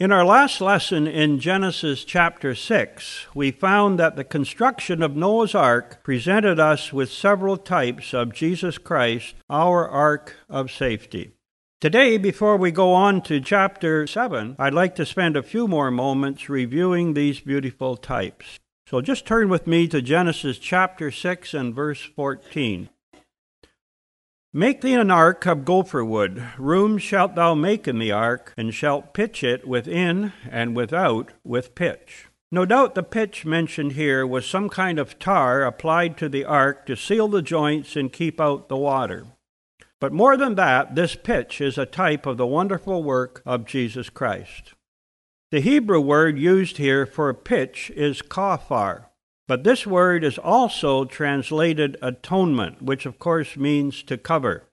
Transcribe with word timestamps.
In 0.00 0.12
our 0.12 0.24
last 0.24 0.62
lesson 0.62 1.06
in 1.06 1.40
Genesis 1.40 2.04
chapter 2.04 2.54
6, 2.54 3.26
we 3.34 3.50
found 3.50 3.98
that 3.98 4.16
the 4.16 4.24
construction 4.24 5.02
of 5.02 5.14
Noah's 5.14 5.54
ark 5.54 6.02
presented 6.02 6.58
us 6.58 6.90
with 6.90 7.12
several 7.12 7.58
types 7.58 8.14
of 8.14 8.32
Jesus 8.32 8.78
Christ, 8.78 9.34
our 9.50 9.86
ark 9.86 10.36
of 10.48 10.70
safety. 10.70 11.32
Today, 11.82 12.16
before 12.16 12.56
we 12.56 12.70
go 12.70 12.94
on 12.94 13.20
to 13.24 13.42
chapter 13.42 14.06
7, 14.06 14.56
I'd 14.58 14.72
like 14.72 14.94
to 14.94 15.04
spend 15.04 15.36
a 15.36 15.42
few 15.42 15.68
more 15.68 15.90
moments 15.90 16.48
reviewing 16.48 17.12
these 17.12 17.40
beautiful 17.40 17.98
types. 17.98 18.58
So 18.86 19.02
just 19.02 19.26
turn 19.26 19.50
with 19.50 19.66
me 19.66 19.86
to 19.88 20.00
Genesis 20.00 20.56
chapter 20.56 21.10
6 21.10 21.52
and 21.52 21.74
verse 21.74 22.00
14. 22.16 22.88
Make 24.52 24.80
thee 24.80 24.94
an 24.94 25.12
ark 25.12 25.46
of 25.46 25.64
gopher 25.64 26.04
wood. 26.04 26.44
Room 26.58 26.98
shalt 26.98 27.36
thou 27.36 27.54
make 27.54 27.86
in 27.86 28.00
the 28.00 28.10
ark, 28.10 28.52
and 28.56 28.74
shalt 28.74 29.14
pitch 29.14 29.44
it 29.44 29.64
within 29.64 30.32
and 30.50 30.74
without 30.74 31.30
with 31.44 31.76
pitch. 31.76 32.26
No 32.50 32.66
doubt 32.66 32.96
the 32.96 33.04
pitch 33.04 33.44
mentioned 33.44 33.92
here 33.92 34.26
was 34.26 34.44
some 34.44 34.68
kind 34.68 34.98
of 34.98 35.20
tar 35.20 35.62
applied 35.62 36.16
to 36.16 36.28
the 36.28 36.44
ark 36.44 36.84
to 36.86 36.96
seal 36.96 37.28
the 37.28 37.42
joints 37.42 37.94
and 37.94 38.12
keep 38.12 38.40
out 38.40 38.68
the 38.68 38.76
water. 38.76 39.26
But 40.00 40.12
more 40.12 40.36
than 40.36 40.56
that, 40.56 40.96
this 40.96 41.14
pitch 41.14 41.60
is 41.60 41.78
a 41.78 41.86
type 41.86 42.26
of 42.26 42.36
the 42.36 42.46
wonderful 42.46 43.04
work 43.04 43.42
of 43.46 43.66
Jesus 43.66 44.10
Christ. 44.10 44.74
The 45.52 45.60
Hebrew 45.60 46.00
word 46.00 46.38
used 46.40 46.78
here 46.78 47.06
for 47.06 47.32
pitch 47.34 47.92
is 47.94 48.20
kaphar. 48.20 49.09
But 49.50 49.64
this 49.64 49.84
word 49.84 50.22
is 50.22 50.38
also 50.38 51.04
translated 51.04 51.96
atonement, 52.00 52.82
which 52.82 53.04
of 53.04 53.18
course 53.18 53.56
means 53.56 54.04
to 54.04 54.16
cover. 54.16 54.68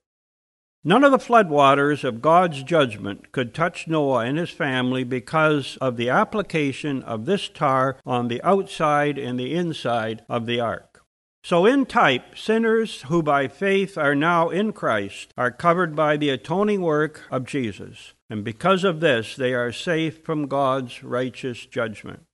None 0.83 1.03
of 1.03 1.09
the 1.09 1.17
floodwaters 1.17 2.03
of 2.03 2.21
God's 2.21 2.61
judgment 2.61 3.31
could 3.31 3.55
touch 3.55 3.87
Noah 3.87 4.25
and 4.25 4.37
his 4.37 4.51
family 4.51 5.03
because 5.03 5.79
of 5.81 5.97
the 5.97 6.09
application 6.09 7.01
of 7.01 7.25
this 7.25 7.49
tar 7.49 7.97
on 8.05 8.27
the 8.27 8.39
outside 8.43 9.17
and 9.17 9.39
the 9.39 9.55
inside 9.55 10.23
of 10.29 10.45
the 10.45 10.59
ark. 10.59 11.01
So, 11.43 11.65
in 11.65 11.87
type, 11.87 12.37
sinners 12.37 13.01
who 13.07 13.23
by 13.23 13.47
faith 13.47 13.97
are 13.97 14.13
now 14.13 14.49
in 14.49 14.73
Christ 14.73 15.33
are 15.35 15.49
covered 15.49 15.95
by 15.95 16.17
the 16.17 16.29
atoning 16.29 16.81
work 16.81 17.23
of 17.31 17.47
Jesus, 17.47 18.13
and 18.29 18.43
because 18.43 18.83
of 18.83 18.99
this, 18.99 19.35
they 19.35 19.55
are 19.55 19.71
safe 19.71 20.23
from 20.23 20.45
God's 20.45 21.03
righteous 21.03 21.65
judgment. 21.65 22.26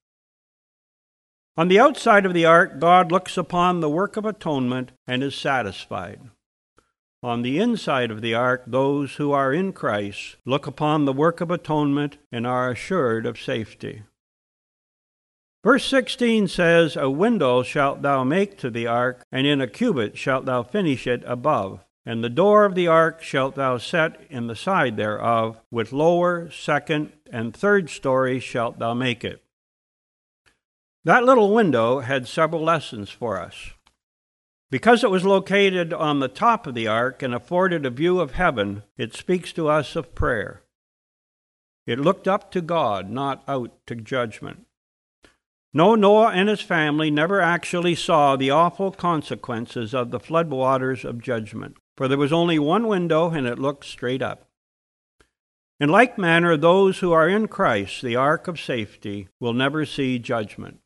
On 1.56 1.68
the 1.68 1.80
outside 1.80 2.26
of 2.26 2.34
the 2.34 2.46
ark, 2.46 2.80
God 2.80 3.12
looks 3.12 3.38
upon 3.38 3.80
the 3.80 3.90
work 3.90 4.18
of 4.18 4.26
atonement 4.26 4.92
and 5.06 5.22
is 5.22 5.36
satisfied. 5.36 6.20
On 7.22 7.44
the 7.44 7.60
inside 7.60 8.10
of 8.10 8.22
the 8.22 8.34
ark, 8.34 8.64
those 8.66 9.16
who 9.16 9.32
are 9.32 9.54
in 9.54 9.72
Christ 9.72 10.38
look 10.46 10.66
upon 10.66 11.06
the 11.06 11.14
work 11.14 11.42
of 11.42 11.52
atonement 11.52 12.18
and 12.32 12.48
are 12.48 12.72
assured 12.72 13.28
of 13.28 13.40
safety. 13.40 14.02
Verse 15.64 15.86
16 15.86 16.48
says, 16.48 16.98
A 16.98 17.10
window 17.10 17.62
shalt 17.62 18.02
thou 18.02 18.24
make 18.24 18.58
to 18.58 18.72
the 18.72 18.88
ark, 18.88 19.24
and 19.32 19.46
in 19.46 19.62
a 19.62 19.68
cubit 19.68 20.18
shalt 20.18 20.46
thou 20.46 20.64
finish 20.64 21.06
it 21.06 21.24
above. 21.26 21.86
And 22.04 22.24
the 22.24 22.32
door 22.32 22.66
of 22.66 22.74
the 22.74 22.88
ark 22.88 23.22
shalt 23.22 23.56
thou 23.56 23.78
set 23.78 24.20
in 24.30 24.48
the 24.48 24.56
side 24.56 24.98
thereof, 24.98 25.62
with 25.70 25.94
lower, 25.94 26.50
second, 26.50 27.14
and 27.32 27.56
third 27.56 27.92
stories 27.92 28.44
shalt 28.44 28.80
thou 28.80 28.96
make 28.96 29.24
it. 29.24 29.43
That 31.06 31.26
little 31.26 31.54
window 31.54 32.00
had 32.00 32.28
several 32.28 32.64
lessons 32.64 33.10
for 33.10 33.38
us. 33.40 33.72
Because 34.72 35.04
it 35.04 35.12
was 35.12 35.26
located 35.26 35.94
on 35.94 36.20
the 36.20 36.30
top 36.30 36.66
of 36.66 36.76
the 36.76 36.88
ark 36.88 37.22
and 37.22 37.36
afforded 37.36 37.86
a 37.86 37.90
view 37.90 38.20
of 38.20 38.32
heaven, 38.32 38.84
it 38.98 39.14
speaks 39.14 39.52
to 39.54 39.68
us 39.68 39.96
of 39.96 40.16
prayer. 40.16 40.64
It 41.86 42.00
looked 42.00 42.28
up 42.28 42.52
to 42.52 42.62
God, 42.62 43.10
not 43.10 43.44
out 43.48 43.72
to 43.88 43.96
judgment. 43.96 44.66
No, 45.74 45.96
Noah 45.96 46.32
and 46.32 46.48
his 46.48 46.62
family 46.62 47.12
never 47.12 47.42
actually 47.42 47.96
saw 47.96 48.36
the 48.36 48.52
awful 48.52 48.92
consequences 48.92 49.94
of 49.94 50.12
the 50.12 50.20
floodwaters 50.20 51.04
of 51.04 51.22
judgment, 51.22 51.76
for 51.98 52.08
there 52.08 52.18
was 52.18 52.32
only 52.32 52.58
one 52.60 52.88
window 52.88 53.30
and 53.32 53.46
it 53.46 53.60
looked 53.60 53.86
straight 53.86 54.22
up. 54.22 54.48
In 55.80 55.90
like 55.90 56.18
manner, 56.18 56.56
those 56.56 57.00
who 57.00 57.12
are 57.12 57.28
in 57.28 57.50
Christ, 57.50 58.02
the 58.02 58.16
ark 58.16 58.48
of 58.48 58.60
safety, 58.60 59.28
will 59.40 59.54
never 59.54 59.86
see 59.86 60.18
judgment. 60.18 60.80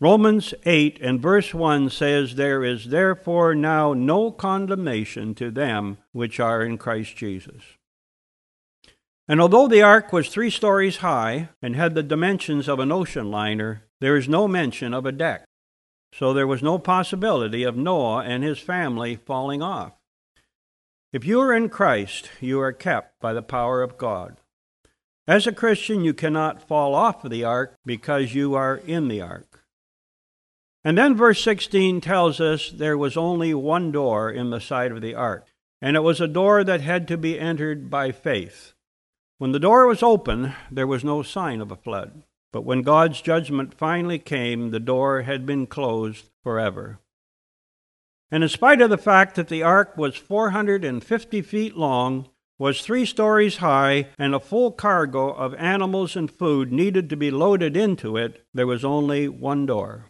Romans 0.00 0.54
8 0.64 1.00
and 1.02 1.20
verse 1.20 1.52
1 1.52 1.90
says, 1.90 2.36
There 2.36 2.62
is 2.62 2.90
therefore 2.90 3.52
now 3.56 3.94
no 3.94 4.30
condemnation 4.30 5.34
to 5.34 5.50
them 5.50 5.98
which 6.12 6.38
are 6.38 6.62
in 6.62 6.78
Christ 6.78 7.16
Jesus. 7.16 7.62
And 9.26 9.40
although 9.40 9.66
the 9.66 9.82
ark 9.82 10.12
was 10.12 10.28
three 10.28 10.50
stories 10.50 10.98
high 10.98 11.48
and 11.60 11.74
had 11.74 11.96
the 11.96 12.04
dimensions 12.04 12.68
of 12.68 12.78
an 12.78 12.92
ocean 12.92 13.28
liner, 13.30 13.82
there 14.00 14.16
is 14.16 14.28
no 14.28 14.46
mention 14.46 14.94
of 14.94 15.04
a 15.04 15.10
deck. 15.10 15.44
So 16.14 16.32
there 16.32 16.46
was 16.46 16.62
no 16.62 16.78
possibility 16.78 17.64
of 17.64 17.76
Noah 17.76 18.22
and 18.22 18.44
his 18.44 18.60
family 18.60 19.16
falling 19.16 19.62
off. 19.62 19.94
If 21.12 21.24
you 21.24 21.40
are 21.40 21.52
in 21.52 21.70
Christ, 21.70 22.30
you 22.40 22.60
are 22.60 22.72
kept 22.72 23.18
by 23.20 23.32
the 23.32 23.42
power 23.42 23.82
of 23.82 23.98
God. 23.98 24.36
As 25.26 25.46
a 25.46 25.52
Christian, 25.52 26.04
you 26.04 26.14
cannot 26.14 26.66
fall 26.66 26.94
off 26.94 27.24
of 27.24 27.32
the 27.32 27.44
ark 27.44 27.74
because 27.84 28.34
you 28.34 28.54
are 28.54 28.76
in 28.76 29.08
the 29.08 29.20
ark. 29.20 29.47
And 30.88 30.96
then 30.96 31.16
verse 31.16 31.44
16 31.44 32.00
tells 32.00 32.40
us 32.40 32.70
there 32.70 32.96
was 32.96 33.14
only 33.14 33.52
one 33.52 33.92
door 33.92 34.30
in 34.30 34.48
the 34.48 34.58
side 34.58 34.90
of 34.90 35.02
the 35.02 35.14
ark, 35.14 35.46
and 35.82 35.96
it 35.96 36.00
was 36.00 36.18
a 36.18 36.26
door 36.26 36.64
that 36.64 36.80
had 36.80 37.06
to 37.08 37.18
be 37.18 37.38
entered 37.38 37.90
by 37.90 38.10
faith. 38.10 38.72
When 39.36 39.52
the 39.52 39.60
door 39.60 39.86
was 39.86 40.02
open, 40.02 40.54
there 40.70 40.86
was 40.86 41.04
no 41.04 41.22
sign 41.22 41.60
of 41.60 41.70
a 41.70 41.76
flood. 41.76 42.22
But 42.54 42.64
when 42.64 42.80
God's 42.80 43.20
judgment 43.20 43.74
finally 43.74 44.18
came, 44.18 44.70
the 44.70 44.80
door 44.80 45.24
had 45.24 45.44
been 45.44 45.66
closed 45.66 46.30
forever. 46.42 47.00
And 48.30 48.42
in 48.42 48.48
spite 48.48 48.80
of 48.80 48.88
the 48.88 48.96
fact 48.96 49.34
that 49.34 49.48
the 49.48 49.62
ark 49.62 49.94
was 49.98 50.16
450 50.16 51.42
feet 51.42 51.76
long, 51.76 52.30
was 52.58 52.80
three 52.80 53.04
stories 53.04 53.58
high, 53.58 54.08
and 54.18 54.34
a 54.34 54.40
full 54.40 54.72
cargo 54.72 55.34
of 55.34 55.52
animals 55.56 56.16
and 56.16 56.30
food 56.30 56.72
needed 56.72 57.10
to 57.10 57.16
be 57.18 57.30
loaded 57.30 57.76
into 57.76 58.16
it, 58.16 58.46
there 58.54 58.66
was 58.66 58.86
only 58.86 59.28
one 59.28 59.66
door. 59.66 60.06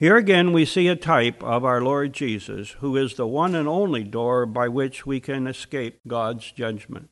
Here 0.00 0.16
again 0.16 0.52
we 0.52 0.64
see 0.64 0.86
a 0.86 0.94
type 0.94 1.42
of 1.42 1.64
our 1.64 1.80
Lord 1.80 2.12
Jesus, 2.12 2.76
who 2.78 2.96
is 2.96 3.14
the 3.14 3.26
one 3.26 3.56
and 3.56 3.66
only 3.66 4.04
door 4.04 4.46
by 4.46 4.68
which 4.68 5.04
we 5.04 5.18
can 5.18 5.48
escape 5.48 5.98
God's 6.06 6.52
judgment. 6.52 7.10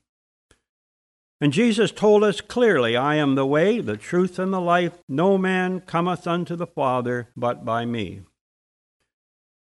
And 1.40 1.52
Jesus 1.52 1.90
told 1.90 2.22
us 2.22 2.40
clearly, 2.40 2.96
I 2.96 3.16
am 3.16 3.34
the 3.34 3.44
way, 3.44 3.80
the 3.80 3.96
truth, 3.96 4.38
and 4.38 4.52
the 4.52 4.60
life. 4.60 5.02
No 5.08 5.36
man 5.36 5.80
cometh 5.80 6.28
unto 6.28 6.54
the 6.54 6.66
Father 6.66 7.28
but 7.36 7.64
by 7.64 7.84
me. 7.84 8.20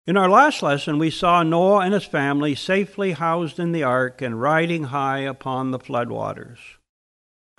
In 0.07 0.17
our 0.17 0.29
last 0.29 0.63
lesson, 0.63 0.97
we 0.97 1.11
saw 1.11 1.43
Noah 1.43 1.81
and 1.81 1.93
his 1.93 2.05
family 2.05 2.55
safely 2.55 3.11
housed 3.11 3.59
in 3.59 3.71
the 3.71 3.83
ark 3.83 4.23
and 4.23 4.41
riding 4.41 4.85
high 4.85 5.19
upon 5.19 5.69
the 5.69 5.79
floodwaters. 5.79 6.57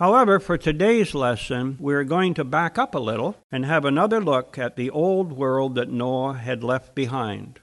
However, 0.02 0.40
for 0.40 0.58
today's 0.58 1.14
lesson, 1.14 1.76
we're 1.78 2.02
going 2.02 2.34
to 2.34 2.42
back 2.42 2.76
up 2.76 2.92
a 2.96 2.98
little 2.98 3.36
and 3.52 3.64
have 3.64 3.84
another 3.84 4.20
look 4.20 4.58
at 4.58 4.74
the 4.74 4.90
old 4.90 5.32
world 5.32 5.76
that 5.76 5.92
Noah 5.92 6.34
had 6.34 6.64
left 6.64 6.96
behind. 6.96 7.60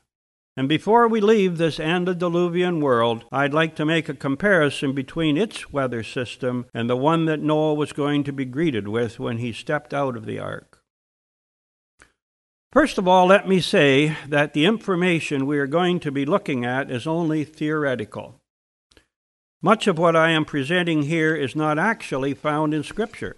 And 0.55 0.69
before 0.69 1.05
we 1.09 1.19
leave 1.19 1.57
this 1.57 1.81
antediluvian 1.81 2.79
world, 2.79 3.25
I'd 3.29 3.53
like 3.53 3.75
to 3.75 3.85
make 3.85 4.07
a 4.07 4.13
comparison 4.13 4.93
between 4.93 5.35
its 5.35 5.73
weather 5.73 6.01
system 6.01 6.65
and 6.73 6.89
the 6.89 6.95
one 6.95 7.25
that 7.25 7.41
Noah 7.41 7.73
was 7.73 7.91
going 7.91 8.23
to 8.23 8.31
be 8.31 8.45
greeted 8.45 8.87
with 8.87 9.19
when 9.19 9.39
he 9.39 9.51
stepped 9.51 9.93
out 9.93 10.15
of 10.15 10.25
the 10.25 10.39
ark. 10.39 10.81
First 12.71 12.97
of 12.97 13.05
all, 13.05 13.25
let 13.27 13.49
me 13.49 13.59
say 13.59 14.15
that 14.29 14.53
the 14.53 14.63
information 14.63 15.45
we 15.45 15.59
are 15.59 15.67
going 15.67 15.99
to 15.99 16.11
be 16.11 16.23
looking 16.23 16.63
at 16.63 16.89
is 16.89 17.05
only 17.05 17.43
theoretical. 17.43 18.38
Much 19.61 19.87
of 19.87 19.97
what 19.97 20.15
I 20.15 20.29
am 20.29 20.45
presenting 20.45 21.03
here 21.03 21.35
is 21.35 21.55
not 21.55 21.77
actually 21.77 22.33
found 22.33 22.73
in 22.73 22.81
Scripture. 22.81 23.35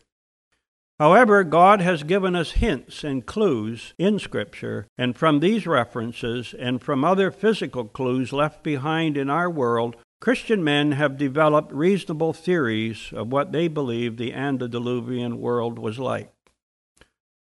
However, 1.00 1.44
God 1.44 1.81
has 1.81 2.03
given 2.03 2.35
us 2.35 2.51
hints 2.51 3.03
and 3.03 3.25
clues 3.25 3.95
in 3.97 4.19
Scripture, 4.19 4.85
and 5.00 5.18
from 5.18 5.39
these 5.39 5.65
references 5.65 6.53
and 6.59 6.79
from 6.79 7.03
other 7.03 7.31
physical 7.31 7.85
clues 7.85 8.31
left 8.31 8.62
behind 8.62 9.18
in 9.18 9.31
our 9.31 9.50
world, 9.50 9.95
Christian 10.19 10.63
men 10.63 10.91
have 10.91 11.18
developed 11.18 11.73
reasonable 11.73 12.33
theories 12.33 13.09
of 13.13 13.31
what 13.31 13.51
they 13.51 13.67
believe 13.67 14.17
the 14.17 14.33
antediluvian 14.33 15.39
world 15.39 15.79
was 15.79 15.97
like. 15.97 16.31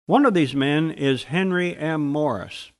One 0.06 0.24
of 0.24 0.34
these 0.34 0.54
men 0.54 0.92
is 0.92 1.24
Henry 1.24 1.76
M. 1.76 2.06
Morris. 2.06 2.70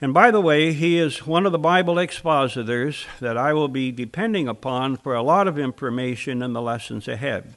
And 0.00 0.12
by 0.12 0.30
the 0.30 0.42
way, 0.42 0.72
he 0.72 0.98
is 0.98 1.26
one 1.26 1.46
of 1.46 1.52
the 1.52 1.58
Bible 1.58 1.98
expositors 1.98 3.06
that 3.18 3.38
I 3.38 3.54
will 3.54 3.68
be 3.68 3.90
depending 3.90 4.46
upon 4.46 4.96
for 4.96 5.14
a 5.14 5.22
lot 5.22 5.48
of 5.48 5.58
information 5.58 6.42
in 6.42 6.52
the 6.52 6.60
lessons 6.60 7.08
ahead. 7.08 7.56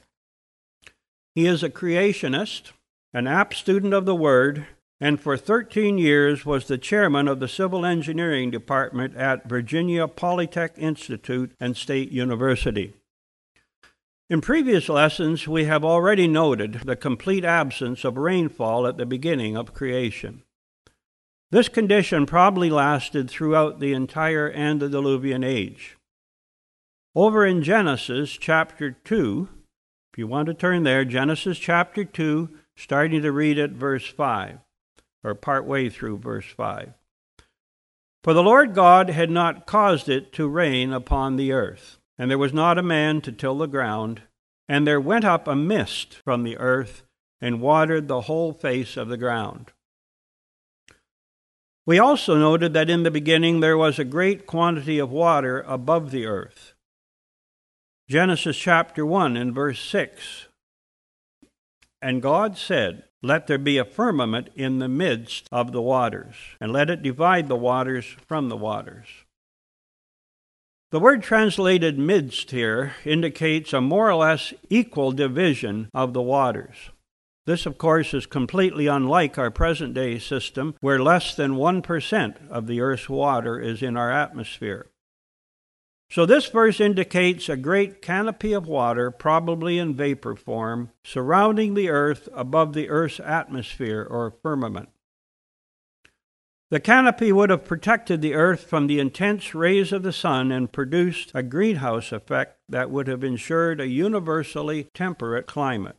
He 1.34 1.46
is 1.46 1.62
a 1.62 1.68
creationist, 1.68 2.72
an 3.12 3.26
apt 3.26 3.54
student 3.54 3.92
of 3.92 4.06
the 4.06 4.14
Word, 4.14 4.66
and 4.98 5.20
for 5.20 5.36
13 5.36 5.98
years 5.98 6.46
was 6.46 6.66
the 6.66 6.78
chairman 6.78 7.28
of 7.28 7.40
the 7.40 7.48
Civil 7.48 7.84
Engineering 7.84 8.50
Department 8.50 9.14
at 9.16 9.48
Virginia 9.48 10.08
Polytech 10.08 10.78
Institute 10.78 11.52
and 11.60 11.76
State 11.76 12.10
University. 12.10 12.94
In 14.30 14.40
previous 14.40 14.88
lessons, 14.88 15.46
we 15.46 15.64
have 15.64 15.84
already 15.84 16.26
noted 16.26 16.82
the 16.84 16.96
complete 16.96 17.44
absence 17.44 18.04
of 18.04 18.16
rainfall 18.16 18.86
at 18.86 18.96
the 18.96 19.06
beginning 19.06 19.56
of 19.56 19.74
creation. 19.74 20.42
This 21.52 21.68
condition 21.68 22.26
probably 22.26 22.70
lasted 22.70 23.28
throughout 23.28 23.80
the 23.80 23.92
entire 23.92 24.52
antediluvian 24.52 25.42
age. 25.42 25.96
Over 27.16 27.44
in 27.44 27.64
Genesis 27.64 28.30
chapter 28.30 28.92
2, 28.92 29.48
if 30.12 30.18
you 30.18 30.28
want 30.28 30.46
to 30.46 30.54
turn 30.54 30.84
there, 30.84 31.04
Genesis 31.04 31.58
chapter 31.58 32.04
2, 32.04 32.50
starting 32.76 33.22
to 33.22 33.32
read 33.32 33.58
at 33.58 33.70
verse 33.70 34.06
5, 34.06 34.58
or 35.24 35.34
part 35.34 35.64
way 35.64 35.90
through 35.90 36.18
verse 36.18 36.46
5. 36.56 36.92
For 38.22 38.32
the 38.32 38.44
Lord 38.44 38.72
God 38.72 39.10
had 39.10 39.30
not 39.30 39.66
caused 39.66 40.08
it 40.08 40.32
to 40.34 40.46
rain 40.46 40.92
upon 40.92 41.34
the 41.34 41.50
earth, 41.50 41.98
and 42.16 42.30
there 42.30 42.38
was 42.38 42.52
not 42.52 42.78
a 42.78 42.82
man 42.82 43.20
to 43.22 43.32
till 43.32 43.58
the 43.58 43.66
ground, 43.66 44.22
and 44.68 44.86
there 44.86 45.00
went 45.00 45.24
up 45.24 45.48
a 45.48 45.56
mist 45.56 46.14
from 46.24 46.44
the 46.44 46.56
earth 46.58 47.02
and 47.40 47.60
watered 47.60 48.06
the 48.06 48.22
whole 48.22 48.52
face 48.52 48.96
of 48.96 49.08
the 49.08 49.16
ground. 49.16 49.72
We 51.90 51.98
also 51.98 52.38
noted 52.38 52.72
that 52.74 52.88
in 52.88 53.02
the 53.02 53.10
beginning 53.10 53.58
there 53.58 53.76
was 53.76 53.98
a 53.98 54.04
great 54.04 54.46
quantity 54.46 55.00
of 55.00 55.10
water 55.10 55.64
above 55.66 56.12
the 56.12 56.24
earth. 56.24 56.74
Genesis 58.08 58.56
chapter 58.56 59.04
1 59.04 59.36
and 59.36 59.52
verse 59.52 59.80
6. 59.80 60.46
And 62.00 62.22
God 62.22 62.56
said, 62.56 63.02
Let 63.24 63.48
there 63.48 63.58
be 63.58 63.76
a 63.76 63.84
firmament 63.84 64.50
in 64.54 64.78
the 64.78 64.86
midst 64.86 65.48
of 65.50 65.72
the 65.72 65.82
waters, 65.82 66.36
and 66.60 66.72
let 66.72 66.90
it 66.90 67.02
divide 67.02 67.48
the 67.48 67.56
waters 67.56 68.06
from 68.24 68.50
the 68.50 68.56
waters. 68.56 69.08
The 70.92 71.00
word 71.00 71.24
translated 71.24 71.98
midst 71.98 72.52
here 72.52 72.94
indicates 73.04 73.72
a 73.72 73.80
more 73.80 74.08
or 74.08 74.14
less 74.14 74.54
equal 74.68 75.10
division 75.10 75.90
of 75.92 76.12
the 76.12 76.22
waters. 76.22 76.90
This, 77.50 77.66
of 77.66 77.78
course, 77.78 78.14
is 78.14 78.26
completely 78.26 78.86
unlike 78.86 79.36
our 79.36 79.50
present 79.50 79.92
day 79.92 80.20
system, 80.20 80.76
where 80.80 81.02
less 81.02 81.34
than 81.34 81.56
1% 81.56 82.48
of 82.48 82.68
the 82.68 82.80
Earth's 82.80 83.08
water 83.08 83.58
is 83.58 83.82
in 83.82 83.96
our 83.96 84.12
atmosphere. 84.12 84.92
So, 86.12 86.26
this 86.26 86.46
verse 86.46 86.78
indicates 86.78 87.48
a 87.48 87.56
great 87.56 88.02
canopy 88.02 88.52
of 88.52 88.68
water, 88.68 89.10
probably 89.10 89.78
in 89.78 89.96
vapor 89.96 90.36
form, 90.36 90.92
surrounding 91.02 91.74
the 91.74 91.88
Earth 91.88 92.28
above 92.32 92.72
the 92.72 92.88
Earth's 92.88 93.18
atmosphere 93.18 94.06
or 94.08 94.30
firmament. 94.30 94.90
The 96.70 96.78
canopy 96.78 97.32
would 97.32 97.50
have 97.50 97.64
protected 97.64 98.22
the 98.22 98.34
Earth 98.34 98.62
from 98.62 98.86
the 98.86 99.00
intense 99.00 99.56
rays 99.56 99.92
of 99.92 100.04
the 100.04 100.12
sun 100.12 100.52
and 100.52 100.70
produced 100.70 101.32
a 101.34 101.42
greenhouse 101.42 102.12
effect 102.12 102.60
that 102.68 102.92
would 102.92 103.08
have 103.08 103.24
ensured 103.24 103.80
a 103.80 103.88
universally 103.88 104.86
temperate 104.94 105.48
climate. 105.48 105.96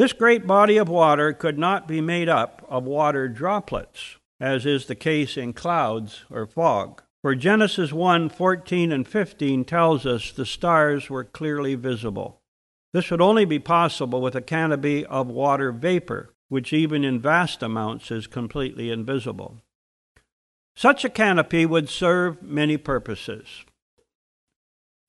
This 0.00 0.14
great 0.14 0.46
body 0.46 0.78
of 0.78 0.88
water 0.88 1.34
could 1.34 1.58
not 1.58 1.86
be 1.86 2.00
made 2.00 2.30
up 2.30 2.64
of 2.70 2.84
water 2.84 3.28
droplets, 3.28 4.16
as 4.40 4.64
is 4.64 4.86
the 4.86 4.94
case 4.94 5.36
in 5.36 5.52
clouds 5.52 6.24
or 6.30 6.46
fog. 6.46 7.02
For 7.20 7.34
Genesis 7.34 7.92
1 7.92 8.30
14 8.30 8.92
and 8.92 9.06
15 9.06 9.62
tells 9.66 10.06
us 10.06 10.32
the 10.32 10.46
stars 10.46 11.10
were 11.10 11.24
clearly 11.24 11.74
visible. 11.74 12.40
This 12.94 13.10
would 13.10 13.20
only 13.20 13.44
be 13.44 13.58
possible 13.58 14.22
with 14.22 14.34
a 14.34 14.40
canopy 14.40 15.04
of 15.04 15.26
water 15.26 15.70
vapor, 15.70 16.32
which 16.48 16.72
even 16.72 17.04
in 17.04 17.20
vast 17.20 17.62
amounts 17.62 18.10
is 18.10 18.26
completely 18.26 18.90
invisible. 18.90 19.60
Such 20.74 21.04
a 21.04 21.10
canopy 21.10 21.66
would 21.66 21.90
serve 21.90 22.42
many 22.42 22.78
purposes. 22.78 23.66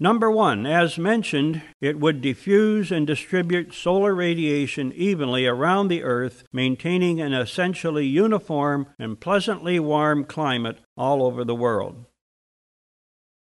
Number 0.01 0.31
one, 0.31 0.65
as 0.65 0.97
mentioned, 0.97 1.61
it 1.79 1.99
would 1.99 2.23
diffuse 2.23 2.91
and 2.91 3.05
distribute 3.05 3.71
solar 3.71 4.15
radiation 4.15 4.91
evenly 4.93 5.45
around 5.45 5.89
the 5.89 6.01
Earth, 6.01 6.43
maintaining 6.51 7.21
an 7.21 7.33
essentially 7.33 8.07
uniform 8.07 8.87
and 8.97 9.19
pleasantly 9.19 9.79
warm 9.79 10.23
climate 10.25 10.79
all 10.97 11.21
over 11.21 11.43
the 11.43 11.53
world. 11.53 12.07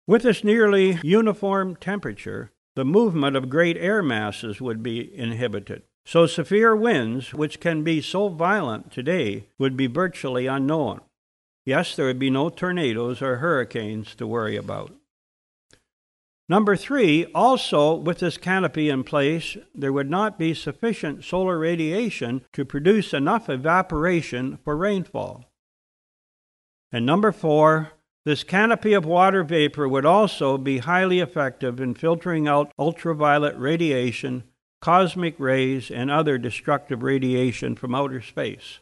With 0.08 0.24
this 0.24 0.44
nearly 0.44 0.98
uniform 1.04 1.76
temperature, 1.76 2.50
the 2.76 2.86
movement 2.86 3.36
of 3.36 3.48
great 3.48 3.78
air 3.78 4.02
masses 4.02 4.60
would 4.60 4.82
be 4.82 5.16
inhibited. 5.16 5.84
So 6.08 6.26
severe 6.26 6.76
winds, 6.76 7.36
which 7.36 7.60
can 7.60 7.84
be 7.84 8.02
so 8.02 8.30
violent 8.30 8.92
today, 8.92 9.50
would 9.60 9.78
be 9.78 9.86
virtually 9.86 10.48
unknown. 10.48 11.02
Yes, 11.66 11.96
there 11.96 12.08
would 12.08 12.18
be 12.18 12.32
no 12.32 12.50
tornadoes 12.50 13.22
or 13.22 13.38
hurricanes 13.38 14.16
to 14.16 14.26
worry 14.26 14.56
about. 14.56 14.96
Number 16.52 16.76
three, 16.76 17.28
also 17.34 17.96
with 17.96 18.20
this 18.20 18.38
canopy 18.38 18.90
in 18.90 19.06
place, 19.06 19.56
there 19.74 19.94
would 19.94 20.10
not 20.10 20.38
be 20.38 20.54
sufficient 20.54 21.24
solar 21.24 21.58
radiation 21.58 22.44
to 22.52 22.66
produce 22.66 23.14
enough 23.14 23.48
evaporation 23.48 24.60
for 24.62 24.76
rainfall. 24.76 25.46
And 26.92 27.06
number 27.06 27.32
four, 27.32 27.94
this 28.26 28.44
canopy 28.44 28.92
of 28.92 29.06
water 29.06 29.46
vapor 29.46 29.88
would 29.88 30.06
also 30.06 30.58
be 30.58 30.80
highly 30.80 31.22
effective 31.22 31.80
in 31.80 31.94
filtering 31.94 32.50
out 32.50 32.74
ultraviolet 32.78 33.58
radiation, 33.58 34.44
cosmic 34.82 35.40
rays, 35.40 35.90
and 35.90 36.12
other 36.12 36.38
destructive 36.38 37.02
radiation 37.02 37.78
from 37.78 37.96
outer 37.96 38.20
space. 38.20 38.80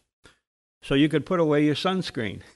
So 0.81 0.95
you 0.95 1.07
could 1.07 1.24
put 1.24 1.39
away 1.39 1.65
your 1.65 1.75
sunscreen. 1.75 2.42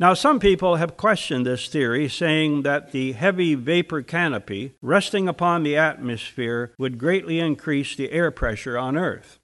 Now, 0.00 0.12
some 0.12 0.40
people 0.40 0.76
have 0.76 0.96
questioned 0.96 1.46
this 1.46 1.68
theory, 1.68 2.08
saying 2.08 2.62
that 2.62 2.90
the 2.90 3.12
heavy 3.12 3.54
vapor 3.54 4.02
canopy 4.02 4.74
resting 4.82 5.28
upon 5.28 5.62
the 5.62 5.76
atmosphere 5.76 6.72
would 6.78 6.98
greatly 6.98 7.38
increase 7.38 7.94
the 7.94 8.10
air 8.10 8.32
pressure 8.32 8.76
on 8.76 8.96
Earth. 8.96 9.38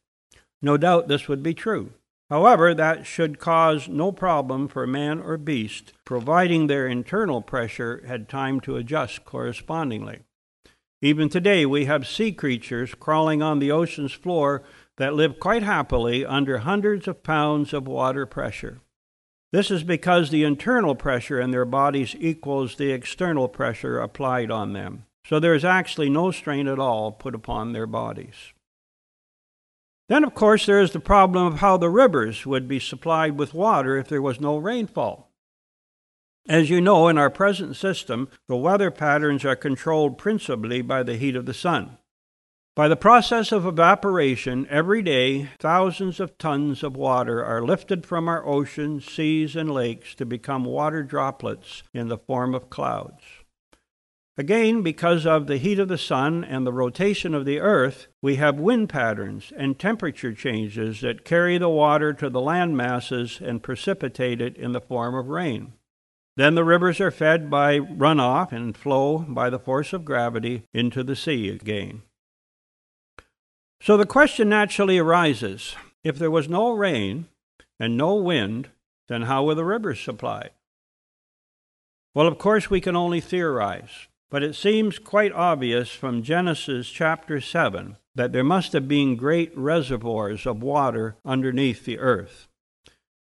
No 0.61 0.77
doubt 0.77 1.07
this 1.07 1.29
would 1.29 1.43
be 1.43 1.55
true. 1.55 1.93
However, 2.29 2.75
that 2.75 3.07
should 3.07 3.39
cause 3.39 3.89
no 3.89 4.11
problem 4.11 4.67
for 4.67 4.87
man 4.87 5.21
or 5.21 5.37
beast, 5.37 5.93
providing 6.05 6.67
their 6.67 6.87
internal 6.87 7.43
pressure 7.43 8.03
had 8.07 8.29
time 8.29 8.61
to 8.61 8.77
adjust 8.77 9.25
correspondingly. 9.25 10.21
Even 11.01 11.29
today, 11.29 11.65
we 11.65 11.87
have 11.87 12.07
sea 12.07 12.33
creatures 12.33 12.95
crawling 12.95 13.41
on 13.41 13.59
the 13.61 13.71
ocean's 13.71 14.13
floor 14.13 14.63
that 14.97 15.15
live 15.15 15.41
quite 15.41 15.63
happily 15.63 16.27
under 16.27 16.59
hundreds 16.59 17.09
of 17.09 17.23
pounds 17.23 17.73
of 17.73 17.89
water 17.89 18.27
pressure. 18.27 18.81
This 19.53 19.71
is 19.71 19.83
because 19.83 20.31
the 20.31 20.45
internal 20.45 20.95
pressure 20.95 21.41
in 21.41 21.51
their 21.51 21.65
bodies 21.65 22.15
equals 22.19 22.77
the 22.77 22.93
external 22.93 23.49
pressure 23.49 23.99
applied 23.99 24.51
on 24.51 24.73
them. 24.73 25.07
So 25.25 25.41
there 25.41 25.55
is 25.55 25.65
actually 25.65 26.09
no 26.09 26.31
strain 26.31 26.69
at 26.69 26.79
all 26.79 27.13
put 27.13 27.35
upon 27.35 27.73
their 27.73 27.87
bodies. 27.87 28.53
Then, 30.09 30.25
of 30.25 30.35
course, 30.35 30.67
there 30.67 30.81
is 30.81 30.93
the 30.93 31.01
problem 31.01 31.47
of 31.47 31.61
how 31.61 31.77
the 31.77 31.89
rivers 31.89 32.45
would 32.45 32.67
be 32.67 32.81
supplied 32.81 33.39
with 33.39 33.55
water 33.55 33.97
if 33.97 34.09
there 34.09 34.23
was 34.23 34.41
no 34.41 34.57
rainfall. 34.57 35.31
As 36.49 36.71
you 36.71 36.81
know, 36.81 37.07
in 37.07 37.19
our 37.19 37.31
present 37.31 37.77
system, 37.77 38.29
the 38.49 38.57
weather 38.57 38.91
patterns 38.91 39.45
are 39.45 39.55
controlled 39.55 40.19
principally 40.19 40.83
by 40.83 41.05
the 41.05 41.17
heat 41.17 41.37
of 41.37 41.47
the 41.47 41.55
sun. 41.55 41.99
By 42.81 42.89
the 42.89 42.97
process 42.97 43.53
of 43.53 43.67
evaporation, 43.67 44.67
every 44.71 45.03
day 45.03 45.51
thousands 45.59 46.19
of 46.19 46.39
tons 46.39 46.83
of 46.83 46.97
water 46.97 47.45
are 47.45 47.61
lifted 47.61 48.07
from 48.07 48.27
our 48.27 48.43
oceans, 48.47 49.05
seas, 49.05 49.55
and 49.55 49.71
lakes 49.71 50.15
to 50.15 50.25
become 50.25 50.65
water 50.65 51.03
droplets 51.03 51.83
in 51.93 52.09
the 52.09 52.17
form 52.17 52.55
of 52.55 52.71
clouds. 52.71 53.23
Again, 54.39 54.81
because 54.81 55.27
of 55.27 55.47
the 55.47 55.59
heat 55.59 55.79
of 55.79 55.89
the 55.89 55.99
sun 55.99 56.43
and 56.43 56.67
the 56.67 56.73
rotation 56.73 57.35
of 57.35 57.45
the 57.45 57.61
earth, 57.61 58.07
we 58.23 58.37
have 58.37 58.59
wind 58.59 58.89
patterns 58.89 59.53
and 59.55 59.79
temperature 59.79 60.33
changes 60.33 61.03
that 61.03 61.23
carry 61.23 61.59
the 61.59 61.69
water 61.69 62.15
to 62.15 62.31
the 62.31 62.41
land 62.41 62.79
masses 62.79 63.43
and 63.45 63.63
precipitate 63.63 64.41
it 64.41 64.57
in 64.57 64.73
the 64.73 64.81
form 64.81 65.15
of 65.15 65.29
rain. 65.29 65.75
Then 66.35 66.55
the 66.55 66.65
rivers 66.65 66.99
are 66.99 67.11
fed 67.11 67.51
by 67.51 67.79
runoff 67.79 68.53
and 68.53 68.75
flow 68.75 69.19
by 69.19 69.51
the 69.51 69.59
force 69.59 69.93
of 69.93 70.07
gravity 70.07 70.63
into 70.73 71.05
the 71.05 71.15
sea 71.15 71.51
again. 71.51 72.05
So 73.83 73.97
the 73.97 74.07
question 74.07 74.51
naturally 74.51 74.99
arises 74.99 75.75
if 76.05 76.19
there 76.19 76.31
was 76.31 76.49
no 76.49 76.71
rain 76.73 77.29
and 77.79 77.97
no 77.97 78.15
wind, 78.15 78.69
then 79.09 79.23
how 79.23 79.45
were 79.45 79.55
the 79.55 79.65
rivers 79.65 80.01
supplied? 80.01 80.51
Well, 82.15 82.27
of 82.27 82.39
course, 82.39 82.69
we 82.69 82.81
can 82.81 82.95
only 82.95 83.21
theorize, 83.21 84.09
but 84.31 84.43
it 84.43 84.55
seems 84.55 84.99
quite 84.99 85.33
obvious 85.33 85.91
from 85.91 86.23
Genesis 86.23 86.91
chapter 86.91 87.41
7 87.41 87.97
that 88.15 88.33
there 88.33 88.45
must 88.45 88.75
have 88.75 88.87
been 88.87 89.17
great 89.17 89.57
reservoirs 89.57 90.45
of 90.45 90.63
water 90.63 91.17
underneath 91.25 91.85
the 91.87 91.99
earth. 91.99 92.49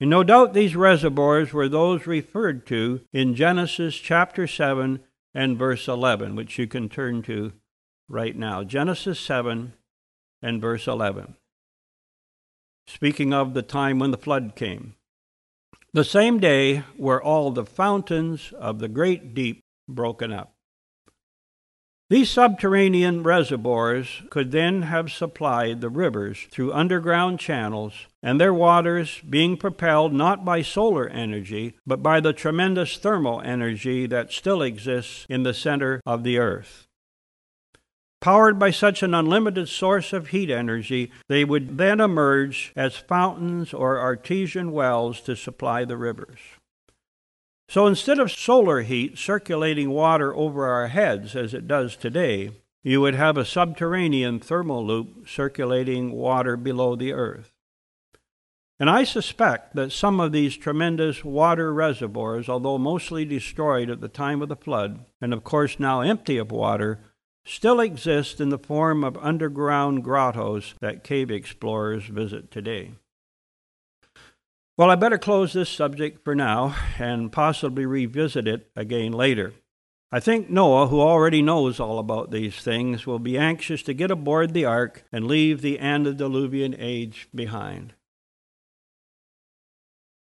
And 0.01 0.09
no 0.09 0.23
doubt 0.23 0.55
these 0.55 0.77
reservoirs 0.77 1.53
were 1.53 1.69
those 1.69 2.07
referred 2.07 2.67
to 2.69 3.01
in 3.13 3.35
Genesis 3.35 3.97
chapter 3.97 4.47
7 4.47 5.01
and 5.35 5.59
verse 5.59 5.87
11, 5.87 6.35
which 6.35 6.59
you 6.59 6.67
can 6.67 6.89
turn 6.89 7.23
to 7.23 7.53
right 8.09 8.37
now. 8.37 8.63
Genesis 8.63 9.21
7 9.21 9.75
and 10.47 10.61
verse 10.61 10.87
11. 10.87 11.35
Speaking 12.87 13.35
of 13.35 13.53
the 13.53 13.63
time 13.63 13.99
when 13.99 14.13
the 14.13 14.17
flood 14.17 14.55
came. 14.55 14.95
The 15.93 16.05
same 16.05 16.39
day 16.39 16.85
were 16.97 17.21
all 17.21 17.51
the 17.51 17.65
fountains 17.65 18.53
of 18.57 18.79
the 18.79 18.89
great 18.89 19.35
deep 19.35 19.65
broken 19.89 20.33
up. 20.33 20.53
These 22.09 22.31
subterranean 22.31 23.25
reservoirs 23.25 24.23
could 24.31 24.53
then 24.53 24.83
have 24.83 25.11
supplied 25.11 25.81
the 25.81 25.89
rivers 25.89 26.47
through 26.53 26.73
underground 26.73 27.41
channels, 27.41 28.07
and 28.23 28.41
their 28.41 28.55
waters 28.55 29.21
being 29.29 29.57
propelled 29.57 30.13
not 30.13 30.45
by 30.45 30.63
solar 30.63 31.09
energy, 31.09 31.75
but 31.85 32.05
by 32.05 32.21
the 32.21 32.33
tremendous 32.33 32.97
thermal 32.97 33.41
energy 33.41 34.07
that 34.07 34.31
still 34.31 34.63
exists 34.63 35.27
in 35.29 35.43
the 35.43 35.55
center 35.55 36.01
of 36.07 36.23
the 36.23 36.39
earth. 36.39 36.86
Powered 38.27 38.59
by 38.59 38.73
such 38.73 39.05
an 39.05 39.15
unlimited 39.15 39.69
source 39.69 40.13
of 40.13 40.31
heat 40.31 40.51
energy, 40.51 41.13
they 41.29 41.45
would 41.45 41.79
then 41.79 42.01
emerge 42.01 42.73
as 42.75 42.97
fountains 42.97 43.73
or 43.73 44.01
artesian 44.01 44.73
wells 44.73 45.21
to 45.21 45.37
supply 45.37 45.85
the 45.85 45.97
rivers. 45.97 46.41
So 47.69 47.87
instead 47.87 48.19
of 48.19 48.33
solar 48.33 48.83
heat 48.83 49.17
circulating 49.17 49.91
water 49.91 50.35
over 50.35 50.67
our 50.67 50.89
heads 50.89 51.37
as 51.37 51.55
it 51.55 51.69
does 51.69 51.95
today, 51.95 52.51
you 52.83 53.01
would 53.01 53.15
have 53.15 53.37
a 53.37 53.45
subterranean 53.45 54.41
thermal 54.41 54.85
loop 54.85 55.29
circulating 55.29 56.11
water 56.11 56.57
below 56.57 56.97
the 56.97 57.13
earth. 57.13 57.53
And 58.81 58.91
I 58.91 59.05
suspect 59.05 59.77
that 59.77 59.93
some 59.93 60.19
of 60.19 60.33
these 60.33 60.57
tremendous 60.57 61.23
water 61.23 61.73
reservoirs, 61.73 62.49
although 62.49 62.77
mostly 62.77 63.25
destroyed 63.25 63.89
at 63.89 64.01
the 64.01 64.09
time 64.09 64.43
of 64.43 64.49
the 64.49 64.57
flood, 64.57 65.05
and 65.21 65.33
of 65.33 65.45
course 65.45 65.79
now 65.79 66.01
empty 66.01 66.39
of 66.39 66.51
water, 66.51 66.99
still 67.47 67.81
exist 67.81 68.41
in 68.41 68.51
the 68.51 68.59
form 68.59 69.05
of 69.05 69.17
underground 69.19 70.03
grottos 70.03 70.75
that 70.81 71.05
cave 71.05 71.31
explorers 71.31 72.07
visit 72.07 72.51
today. 72.51 72.91
Well, 74.77 74.91
I 74.91 74.97
better 74.97 75.17
close 75.17 75.55
this 75.55 75.71
subject 75.71 76.23
for 76.23 76.35
now 76.35 76.77
and 76.99 77.33
possibly 77.33 77.87
revisit 77.87 78.47
it 78.47 78.71
again 78.77 79.13
later. 79.13 79.55
I 80.13 80.21
think 80.21 80.51
Noah, 80.51 80.89
who 80.89 81.01
already 81.01 81.41
knows 81.41 81.81
all 81.81 81.99
about 81.99 82.31
these 82.31 82.57
things, 82.57 83.07
will 83.07 83.19
be 83.19 83.39
anxious 83.39 83.83
to 83.85 83.95
get 83.95 84.11
aboard 84.11 84.53
the 84.53 84.65
ark 84.65 85.05
and 85.11 85.27
leave 85.27 85.63
the 85.63 85.79
antediluvian 85.79 86.77
age 86.79 87.29
behind. 87.35 87.95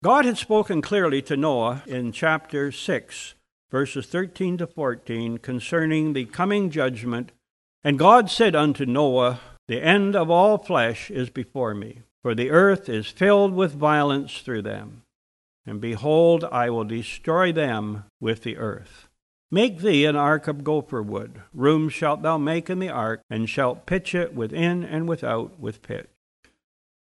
God 0.03 0.25
had 0.25 0.39
spoken 0.39 0.81
clearly 0.81 1.21
to 1.23 1.37
Noah 1.37 1.83
in 1.87 2.13
chapter 2.13 2.73
6, 2.73 3.35
verses 3.71 4.07
13 4.07 4.59
to 4.59 4.67
14, 4.67 5.39
concerning 5.39 6.13
the 6.13 6.25
coming 6.25 6.71
judgment. 6.71 7.33
And 7.85 7.99
God 7.99 8.31
said 8.31 8.55
unto 8.55 8.87
Noah, 8.87 9.41
The 9.67 9.83
end 9.83 10.17
of 10.17 10.31
all 10.31 10.59
flesh 10.59 11.11
is 11.11 11.31
before 11.31 11.75
me 11.75 12.03
for 12.23 12.35
the 12.35 12.51
earth 12.51 12.89
is 12.89 13.07
filled 13.07 13.55
with 13.55 13.73
violence 13.73 14.41
through 14.41 14.63
them. 14.63 15.03
And 15.67 15.81
behold, 15.81 16.45
I 16.45 16.71
will 16.71 16.85
destroy 16.85 17.53
them 17.53 18.05
with 18.21 18.43
the 18.43 18.57
earth. 18.57 19.09
Make 19.51 19.79
thee 19.79 20.05
an 20.05 20.17
ark 20.17 20.47
of 20.49 20.65
gopher 20.65 21.03
wood. 21.03 21.43
Room 21.55 21.89
shalt 21.89 22.23
thou 22.23 22.37
make 22.37 22.69
in 22.69 22.81
the 22.81 22.91
ark, 22.91 23.23
and 23.31 23.49
shalt 23.49 23.87
pitch 23.87 24.15
it 24.15 24.35
within 24.35 24.85
and 24.85 25.09
without 25.09 25.59
with 25.59 25.81
pitch. 25.81 26.09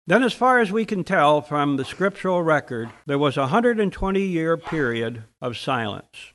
Then, 0.07 0.23
as 0.23 0.33
far 0.33 0.61
as 0.61 0.73
we 0.73 0.85
can 0.85 1.05
tell 1.05 1.43
from 1.43 1.77
the 1.77 1.85
scriptural 1.85 2.43
record, 2.43 2.91
there 3.07 3.19
was 3.19 3.37
a 3.37 3.43
120 3.43 4.21
year 4.21 4.57
period 4.57 5.25
of 5.41 5.59
silence. 5.59 6.33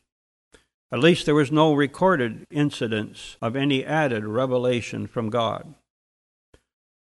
At 0.91 0.99
least 0.99 1.25
there 1.25 1.35
was 1.35 1.51
no 1.51 1.73
recorded 1.73 2.45
incidents 2.49 3.35
of 3.41 3.55
any 3.55 3.83
added 3.83 4.23
revelation 4.25 5.05
from 5.05 5.29
God. 5.29 5.73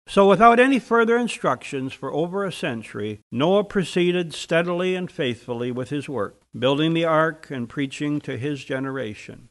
So, 0.09 0.27
without 0.27 0.59
any 0.59 0.79
further 0.79 1.19
instructions 1.19 1.93
for 1.93 2.13
over 2.13 2.43
a 2.43 2.51
century, 2.51 3.21
Noah 3.31 3.65
proceeded 3.65 4.33
steadily 4.33 4.95
and 4.95 5.11
faithfully 5.11 5.71
with 5.71 5.91
his 5.91 6.09
work, 6.09 6.41
building 6.59 6.95
the 6.95 7.05
ark 7.05 7.51
and 7.51 7.69
preaching 7.69 8.19
to 8.23 8.39
his 8.39 8.65
generation. 8.65 9.51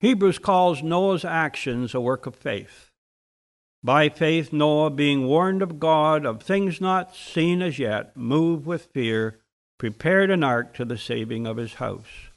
Hebrews 0.00 0.40
calls 0.40 0.82
Noah's 0.82 1.24
actions 1.24 1.94
a 1.94 2.00
work 2.00 2.26
of 2.26 2.34
faith. 2.34 2.90
By 3.84 4.08
faith, 4.08 4.52
Noah, 4.52 4.90
being 4.90 5.26
warned 5.26 5.62
of 5.62 5.78
God 5.78 6.26
of 6.26 6.42
things 6.42 6.80
not 6.80 7.14
seen 7.14 7.62
as 7.62 7.78
yet, 7.78 8.16
moved 8.16 8.66
with 8.66 8.86
fear, 8.92 9.38
prepared 9.78 10.30
an 10.30 10.42
ark 10.42 10.74
to 10.74 10.84
the 10.84 10.98
saving 10.98 11.46
of 11.46 11.56
his 11.56 11.74
house. 11.74 12.30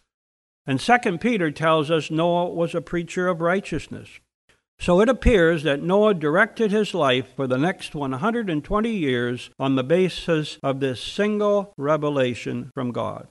And 0.68 0.82
Second 0.82 1.22
Peter 1.22 1.50
tells 1.50 1.90
us 1.90 2.12
Noah 2.12 2.50
was 2.50 2.76
a 2.76 2.82
preacher 2.82 3.30
of 3.30 3.40
righteousness. 3.40 4.20
So 4.80 5.00
it 5.00 5.10
appears 5.10 5.64
that 5.64 5.82
Noah 5.82 6.14
directed 6.14 6.72
his 6.72 6.94
life 6.94 7.28
for 7.36 7.48
the 7.48 7.58
next 7.58 7.96
120 7.96 8.90
years 8.90 9.50
on 9.58 9.76
the 9.76 9.84
basis 9.84 10.60
of 10.62 10.82
this 10.82 11.02
single 11.02 11.74
revelation 11.78 12.70
from 12.76 12.92
God. 12.92 13.28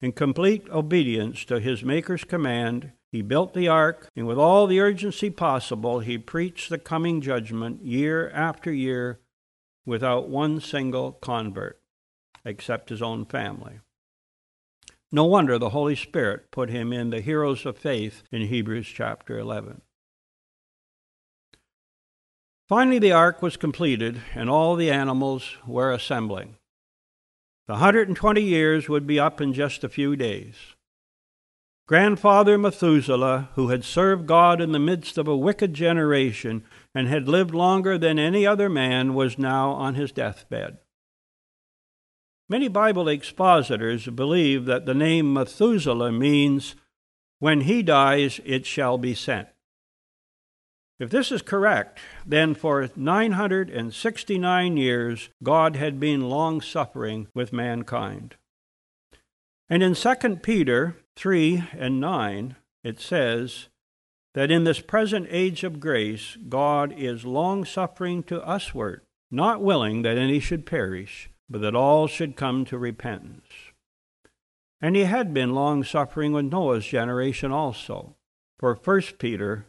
In 0.00 0.12
complete 0.12 0.66
obedience 0.70 1.44
to 1.44 1.60
his 1.60 1.84
Maker's 1.84 2.24
command, 2.24 2.92
he 3.12 3.22
built 3.22 3.52
the 3.52 3.68
ark, 3.68 4.08
and 4.16 4.26
with 4.26 4.38
all 4.38 4.66
the 4.66 4.80
urgency 4.80 5.28
possible, 5.28 6.00
he 6.00 6.16
preached 6.16 6.70
the 6.70 6.78
coming 6.78 7.20
judgment 7.20 7.84
year 7.84 8.30
after 8.30 8.72
year 8.72 9.20
without 9.84 10.28
one 10.28 10.60
single 10.60 11.12
convert, 11.12 11.80
except 12.44 12.88
his 12.88 13.02
own 13.02 13.26
family. 13.26 13.80
No 15.12 15.24
wonder 15.24 15.58
the 15.58 15.70
Holy 15.70 15.96
Spirit 15.96 16.52
put 16.52 16.70
him 16.70 16.92
in 16.92 17.10
the 17.10 17.20
heroes 17.20 17.66
of 17.66 17.76
faith 17.76 18.22
in 18.30 18.42
Hebrews 18.42 18.86
chapter 18.86 19.38
11. 19.38 19.82
Finally, 22.68 23.00
the 23.00 23.10
ark 23.10 23.42
was 23.42 23.56
completed, 23.56 24.20
and 24.36 24.48
all 24.48 24.76
the 24.76 24.92
animals 24.92 25.56
were 25.66 25.90
assembling. 25.90 26.56
The 27.66 27.74
120 27.74 28.40
years 28.40 28.88
would 28.88 29.08
be 29.08 29.18
up 29.18 29.40
in 29.40 29.52
just 29.52 29.82
a 29.82 29.88
few 29.88 30.14
days. 30.14 30.54
Grandfather 31.88 32.56
Methuselah, 32.56 33.48
who 33.56 33.70
had 33.70 33.82
served 33.82 34.28
God 34.28 34.60
in 34.60 34.70
the 34.70 34.78
midst 34.78 35.18
of 35.18 35.26
a 35.26 35.36
wicked 35.36 35.74
generation 35.74 36.62
and 36.94 37.08
had 37.08 37.26
lived 37.26 37.52
longer 37.52 37.98
than 37.98 38.16
any 38.16 38.46
other 38.46 38.68
man, 38.68 39.14
was 39.14 39.36
now 39.36 39.70
on 39.70 39.96
his 39.96 40.12
deathbed. 40.12 40.78
Many 42.50 42.66
Bible 42.66 43.08
expositors 43.08 44.06
believe 44.08 44.64
that 44.64 44.84
the 44.84 44.92
name 44.92 45.32
Methuselah 45.32 46.10
means, 46.10 46.74
when 47.38 47.60
he 47.60 47.80
dies, 47.80 48.40
it 48.44 48.66
shall 48.66 48.98
be 48.98 49.14
sent. 49.14 49.46
If 50.98 51.10
this 51.10 51.30
is 51.30 51.42
correct, 51.42 52.00
then 52.26 52.54
for 52.56 52.90
969 52.96 54.76
years 54.76 55.30
God 55.44 55.76
had 55.76 56.00
been 56.00 56.28
long 56.28 56.60
suffering 56.60 57.28
with 57.36 57.52
mankind. 57.52 58.34
And 59.68 59.80
in 59.84 59.94
2 59.94 60.14
Peter 60.42 60.96
3 61.14 61.62
and 61.78 62.00
9, 62.00 62.56
it 62.82 62.98
says 62.98 63.68
that 64.34 64.50
in 64.50 64.64
this 64.64 64.80
present 64.80 65.28
age 65.30 65.62
of 65.62 65.78
grace, 65.78 66.36
God 66.48 66.92
is 66.96 67.24
long 67.24 67.64
suffering 67.64 68.24
to 68.24 68.42
usward, 68.44 69.02
not 69.30 69.62
willing 69.62 70.02
that 70.02 70.18
any 70.18 70.40
should 70.40 70.66
perish, 70.66 71.29
but 71.50 71.60
that 71.60 71.74
all 71.74 72.06
should 72.06 72.36
come 72.36 72.64
to 72.64 72.78
repentance. 72.78 73.50
And 74.80 74.94
he 74.94 75.04
had 75.04 75.34
been 75.34 75.54
long 75.54 75.82
suffering 75.84 76.32
with 76.32 76.46
Noah's 76.46 76.86
generation 76.86 77.50
also. 77.50 78.16
For 78.58 78.74
1 78.74 79.02
Peter 79.18 79.66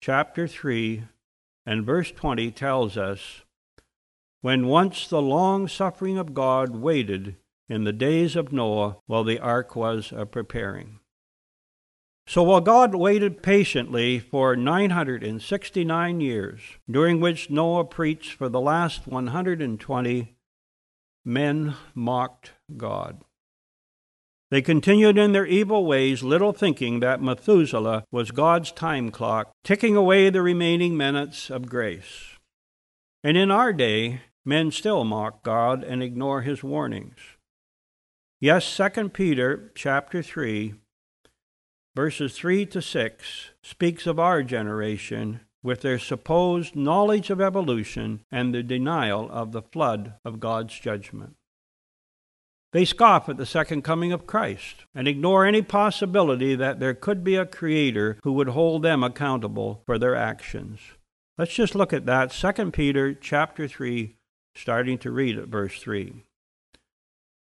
chapter 0.00 0.48
3 0.48 1.04
and 1.66 1.84
verse 1.84 2.10
20 2.10 2.50
tells 2.52 2.96
us 2.96 3.42
when 4.40 4.66
once 4.66 5.06
the 5.08 5.20
long 5.20 5.68
suffering 5.68 6.16
of 6.16 6.34
God 6.34 6.70
waited 6.70 7.36
in 7.68 7.84
the 7.84 7.92
days 7.92 8.34
of 8.36 8.52
Noah 8.52 8.96
while 9.06 9.24
the 9.24 9.38
ark 9.38 9.76
was 9.76 10.12
a 10.16 10.24
preparing. 10.24 11.00
So 12.26 12.42
while 12.42 12.60
God 12.60 12.94
waited 12.94 13.42
patiently 13.42 14.18
for 14.18 14.54
969 14.54 16.20
years, 16.20 16.60
during 16.88 17.20
which 17.20 17.50
Noah 17.50 17.84
preached 17.84 18.34
for 18.34 18.48
the 18.48 18.60
last 18.60 19.06
120, 19.06 20.37
men 21.28 21.74
mocked 21.94 22.52
God. 22.78 23.20
They 24.50 24.62
continued 24.62 25.18
in 25.18 25.32
their 25.32 25.44
evil 25.44 25.84
ways, 25.84 26.22
little 26.22 26.54
thinking 26.54 27.00
that 27.00 27.20
Methuselah 27.20 28.04
was 28.10 28.30
God's 28.30 28.72
time 28.72 29.10
clock, 29.10 29.52
ticking 29.62 29.94
away 29.94 30.30
the 30.30 30.40
remaining 30.40 30.96
minutes 30.96 31.50
of 31.50 31.68
grace. 31.68 32.38
And 33.22 33.36
in 33.36 33.50
our 33.50 33.74
day, 33.74 34.22
men 34.46 34.70
still 34.70 35.04
mock 35.04 35.42
God 35.42 35.84
and 35.84 36.02
ignore 36.02 36.40
his 36.40 36.64
warnings. 36.64 37.18
Yes, 38.40 38.74
2 38.74 39.10
Peter 39.10 39.70
chapter 39.74 40.22
3, 40.22 40.76
verses 41.94 42.38
3 42.38 42.64
to 42.66 42.80
6 42.80 43.50
speaks 43.62 44.06
of 44.06 44.18
our 44.18 44.42
generation 44.42 45.40
with 45.62 45.80
their 45.80 45.98
supposed 45.98 46.76
knowledge 46.76 47.30
of 47.30 47.40
evolution 47.40 48.20
and 48.30 48.54
the 48.54 48.62
denial 48.62 49.28
of 49.30 49.52
the 49.52 49.62
flood 49.62 50.14
of 50.24 50.40
God's 50.40 50.78
judgment. 50.78 51.34
They 52.72 52.84
scoff 52.84 53.28
at 53.30 53.38
the 53.38 53.46
second 53.46 53.82
coming 53.82 54.12
of 54.12 54.26
Christ 54.26 54.84
and 54.94 55.08
ignore 55.08 55.46
any 55.46 55.62
possibility 55.62 56.54
that 56.54 56.80
there 56.80 56.94
could 56.94 57.24
be 57.24 57.34
a 57.34 57.46
creator 57.46 58.18
who 58.24 58.32
would 58.34 58.50
hold 58.50 58.82
them 58.82 59.02
accountable 59.02 59.82
for 59.86 59.98
their 59.98 60.14
actions. 60.14 60.80
Let's 61.38 61.54
just 61.54 61.74
look 61.74 61.92
at 61.92 62.04
that 62.06 62.30
2 62.30 62.70
Peter 62.72 63.14
chapter 63.14 63.66
3 63.66 64.16
starting 64.54 64.98
to 64.98 65.10
read 65.10 65.38
at 65.38 65.48
verse 65.48 65.80
3. 65.80 66.24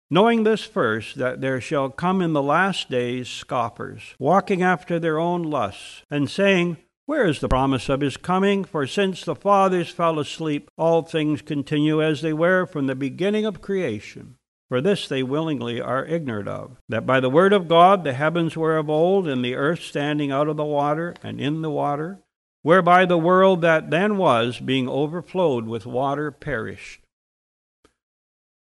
knowing 0.10 0.44
this 0.44 0.64
first, 0.64 1.18
that 1.18 1.42
there 1.42 1.60
shall 1.60 1.90
come 1.90 2.22
in 2.22 2.34
the 2.34 2.42
last 2.42 2.90
days 2.90 3.28
scoffers, 3.28 4.16
walking 4.20 4.64
after 4.64 5.00
their 5.00 5.20
own 5.20 5.44
lusts, 5.44 6.04
and 6.10 6.30
saying, 6.30 6.78
Where 7.08 7.26
is 7.26 7.40
the 7.40 7.48
promise 7.48 7.88
of 7.88 8.02
his 8.02 8.18
coming? 8.18 8.66
For 8.66 8.86
since 8.86 9.24
the 9.24 9.34
fathers 9.34 9.90
fell 9.90 10.20
asleep, 10.20 10.70
all 10.78 11.04
things 11.04 11.42
continue 11.42 12.04
as 12.04 12.22
they 12.22 12.34
were 12.34 12.66
from 12.66 12.88
the 12.88 12.96
beginning 12.96 13.46
of 13.46 13.62
creation. 13.62 14.36
For 14.68 14.82
this 14.82 15.08
they 15.08 15.24
willingly 15.24 15.80
are 15.80 16.06
ignorant 16.06 16.50
of, 16.50 16.76
that 16.90 17.06
by 17.06 17.22
the 17.22 17.30
word 17.30 17.54
of 17.54 17.70
God 17.70 18.04
the 18.04 18.12
heavens 18.12 18.58
were 18.58 18.76
of 18.76 18.90
old, 18.90 19.26
and 19.26 19.44
the 19.44 19.56
earth 19.56 19.80
standing 19.80 20.34
out 20.34 20.50
of 20.50 20.58
the 20.58 20.66
water 20.66 21.16
and 21.24 21.40
in 21.40 21.62
the 21.62 21.70
water, 21.70 22.20
whereby 22.62 23.06
the 23.06 23.18
world 23.18 23.62
that 23.62 23.90
then 23.90 24.18
was, 24.18 24.60
being 24.60 24.90
overflowed 24.90 25.66
with 25.66 25.86
water, 25.86 26.30
perished. 26.30 27.00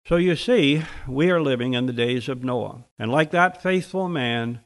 So 0.06 0.16
you 0.16 0.36
see, 0.36 0.82
we 1.08 1.30
are 1.30 1.40
living 1.40 1.72
in 1.72 1.86
the 1.86 1.94
days 1.94 2.28
of 2.28 2.44
Noah. 2.44 2.84
And 2.98 3.10
like 3.10 3.30
that 3.30 3.62
faithful 3.62 4.10
man, 4.10 4.60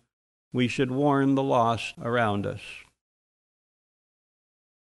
we 0.52 0.66
should 0.66 0.90
warn 0.90 1.37
the 1.37 1.44
lost 1.44 1.94
around 2.02 2.44
us. 2.44 2.61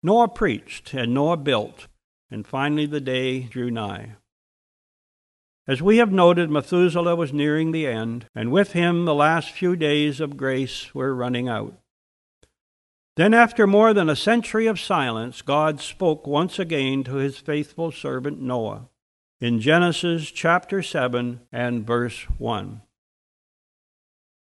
Noah 0.02 0.28
preached, 0.28 0.95
and 0.95 1.12
Noah 1.12 1.37
built, 1.37 1.87
and 2.30 2.47
finally 2.47 2.87
the 2.87 3.00
day 3.00 3.40
drew 3.40 3.71
nigh. 3.71 4.16
As 5.69 5.83
we 5.83 5.99
have 5.99 6.11
noted, 6.11 6.50
Methuselah 6.50 7.14
was 7.14 7.33
nearing 7.33 7.71
the 7.71 7.87
end, 7.87 8.26
and 8.35 8.50
with 8.50 8.73
him 8.73 9.04
the 9.04 9.14
last 9.14 9.50
few 9.50 9.76
days 9.76 10.19
of 10.19 10.37
grace 10.37 10.95
were 10.95 11.14
running 11.14 11.49
out. 11.49 11.75
Then, 13.16 13.35
after 13.35 13.66
more 13.66 13.92
than 13.92 14.09
a 14.09 14.16
century 14.16 14.66
of 14.66 14.80
silence, 14.80 15.42
God 15.42 15.80
spoke 15.80 16.26
once 16.26 16.59
again 16.59 17.04
to 17.04 17.16
his 17.16 17.37
faithful 17.37 17.92
servant 17.92 18.40
Noah 18.40 18.88
in 19.40 19.61
Genesis 19.61 20.30
chapter 20.30 20.83
7 20.83 21.40
and 21.52 21.87
verse 21.87 22.23
1. 22.38 22.83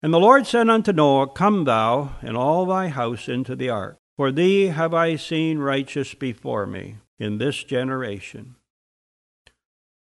And 0.03 0.13
the 0.13 0.21
Lord 0.21 0.47
said 0.47 0.69
unto 0.69 0.93
Noah, 0.93 1.29
Come 1.29 1.65
thou 1.65 2.17
and 2.21 2.37
all 2.37 2.67
thy 2.67 2.89
house 2.89 3.29
into 3.29 3.57
the 3.57 3.71
ark, 3.71 3.99
for 4.17 4.33
thee 4.33 4.67
have 4.67 4.95
I 4.95 5.17
seen 5.17 5.59
righteous 5.59 6.15
before 6.15 6.67
me 6.67 6.97
in 7.19 7.39
this 7.39 7.63
generation. 7.63 8.57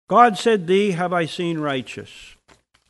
God 0.08 0.38
said, 0.38 0.66
Thee 0.66 0.92
have 0.92 1.12
I 1.12 1.26
seen 1.26 1.58
righteous. 1.58 2.36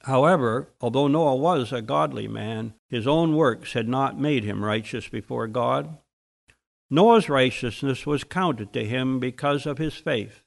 However, 0.02 0.69
although 0.81 1.09
Noah 1.09 1.37
was 1.37 1.73
a 1.73 1.81
godly 1.81 2.28
man, 2.28 2.75
his 2.90 3.07
own 3.07 3.35
works 3.35 3.73
had 3.73 3.88
not 3.88 4.21
made 4.21 4.45
him 4.45 4.64
righteous 4.64 5.09
before 5.09 5.47
God. 5.47 5.97
Noah's 6.90 7.31
righteousness 7.31 8.04
was 8.04 8.23
counted 8.23 8.73
to 8.75 8.85
him 8.85 9.19
because 9.19 9.64
of 9.64 9.78
his 9.78 9.95
faith. 9.95 10.43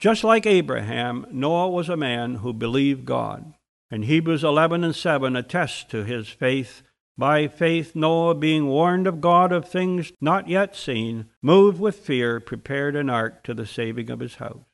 Just 0.00 0.24
like 0.24 0.44
Abraham, 0.44 1.26
Noah 1.30 1.70
was 1.70 1.88
a 1.88 1.96
man 1.96 2.36
who 2.36 2.52
believed 2.52 3.04
God. 3.04 3.54
And 3.90 4.06
Hebrews 4.06 4.42
11 4.42 4.82
and 4.82 4.94
7 4.94 5.36
attest 5.36 5.88
to 5.90 6.04
his 6.04 6.28
faith. 6.28 6.82
By 7.16 7.46
faith, 7.46 7.94
Noah, 7.94 8.34
being 8.34 8.66
warned 8.66 9.06
of 9.06 9.20
God 9.20 9.52
of 9.52 9.68
things 9.68 10.12
not 10.20 10.48
yet 10.48 10.74
seen, 10.74 11.26
moved 11.40 11.78
with 11.78 12.00
fear, 12.00 12.40
prepared 12.40 12.96
an 12.96 13.08
ark 13.08 13.44
to 13.44 13.54
the 13.54 13.66
saving 13.66 14.10
of 14.10 14.20
his 14.20 14.36
house. 14.36 14.64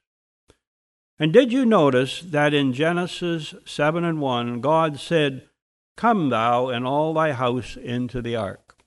And 1.19 1.35
did 1.35 1.53
you 1.53 1.67
notice 1.67 2.23
that 2.23 2.55
in 2.55 2.73
Genesis 2.73 3.55
7 3.67 4.05
and 4.05 4.21
1, 4.21 4.63
God 4.63 4.99
said, 4.99 5.49
Come 5.99 6.31
thou 6.31 6.69
and 6.69 6.87
all 6.87 7.13
thy 7.13 7.33
house 7.33 7.77
into 7.77 8.23
the 8.23 8.37
ark? 8.37 8.79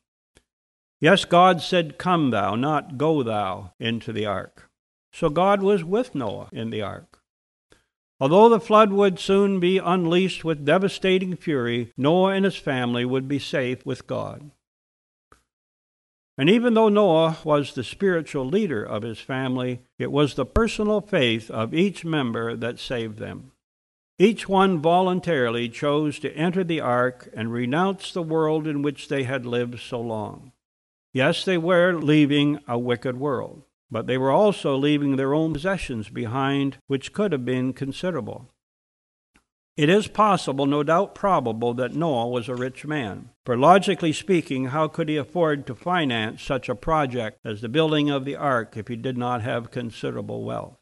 Yes, 1.00 1.26
God 1.26 1.62
said, 1.62 2.00
Come 2.00 2.32
thou, 2.32 2.56
not 2.56 2.98
go 2.98 3.22
thou 3.22 3.74
into 3.80 4.12
the 4.12 4.26
ark. 4.26 4.72
So 5.12 5.30
God 5.30 5.62
was 5.62 5.84
with 5.84 6.16
Noah 6.16 6.50
in 6.52 6.72
the 6.72 6.82
ark. 6.82 7.20
Although 8.24 8.48
the 8.48 8.60
flood 8.62 8.94
would 8.94 9.20
soon 9.20 9.60
be 9.60 9.80
unleashed 9.80 10.46
with 10.46 10.64
devastating 10.64 11.36
fury, 11.36 11.92
Noah 11.98 12.32
and 12.36 12.46
his 12.46 12.56
family 12.56 13.04
would 13.04 13.28
be 13.28 13.38
safe 13.38 13.86
with 13.86 14.08
God. 14.08 14.50
And 16.38 16.50
even 16.50 16.74
though 16.74 16.88
Noah 16.88 17.40
was 17.44 17.74
the 17.74 17.84
spiritual 17.84 18.46
leader 18.46 18.82
of 18.82 19.04
his 19.04 19.20
family, 19.20 19.82
it 20.00 20.10
was 20.10 20.36
the 20.36 20.46
personal 20.46 21.02
faith 21.02 21.52
of 21.52 21.74
each 21.74 22.06
member 22.06 22.56
that 22.56 22.80
saved 22.80 23.20
them. 23.20 23.52
Each 24.18 24.48
one 24.48 24.80
voluntarily 24.80 25.68
chose 25.68 26.18
to 26.20 26.34
enter 26.34 26.64
the 26.64 26.80
ark 26.80 27.28
and 27.34 27.52
renounce 27.52 28.14
the 28.14 28.24
world 28.24 28.68
in 28.68 28.82
which 28.82 29.10
they 29.10 29.24
had 29.24 29.46
lived 29.46 29.82
so 29.82 30.00
long. 30.00 30.54
Yes, 31.12 31.44
they 31.44 31.58
were 31.58 31.92
leaving 31.92 32.60
a 32.70 32.80
wicked 32.80 33.20
world 33.20 33.64
but 33.90 34.08
they 34.08 34.18
were 34.18 34.32
also 34.32 34.76
leaving 34.76 35.16
their 35.16 35.34
own 35.34 35.54
possessions 35.54 36.10
behind, 36.10 36.78
which 36.88 37.14
could 37.14 37.32
have 37.32 37.46
been 37.46 37.74
considerable. 37.74 38.50
It 39.76 39.90
is 39.90 40.08
possible, 40.08 40.68
no 40.68 40.84
doubt 40.84 41.16
probable, 41.16 41.74
that 41.74 41.96
Noah 41.96 42.28
was 42.28 42.48
a 42.48 42.56
rich 42.56 42.86
man. 42.86 43.30
For 43.44 43.58
logically 43.58 44.14
speaking, 44.14 44.66
how 44.66 44.88
could 44.88 45.10
he 45.10 45.18
afford 45.18 45.66
to 45.66 45.74
finance 45.74 46.44
such 46.44 46.70
a 46.70 46.76
project 46.76 47.40
as 47.44 47.62
the 47.62 47.70
building 47.70 48.12
of 48.12 48.24
the 48.24 48.36
ark 48.36 48.78
if 48.78 48.88
he 48.88 48.96
did 48.96 49.18
not 49.18 49.42
have 49.42 49.72
considerable 49.72 50.44
wealth? 50.44 50.78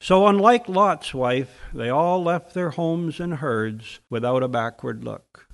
So, 0.00 0.26
unlike 0.26 0.68
Lot's 0.68 1.14
wife, 1.14 1.60
they 1.72 1.88
all 1.88 2.22
left 2.22 2.54
their 2.54 2.70
homes 2.70 3.20
and 3.20 3.34
herds 3.34 4.00
without 4.10 4.42
a 4.42 4.48
backward 4.48 5.04
look. 5.04 5.46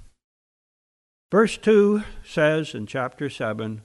Verse 1.31 1.59
2 1.59 2.05
says 2.25 2.75
in 2.75 2.87
chapter 2.87 3.29
7 3.29 3.83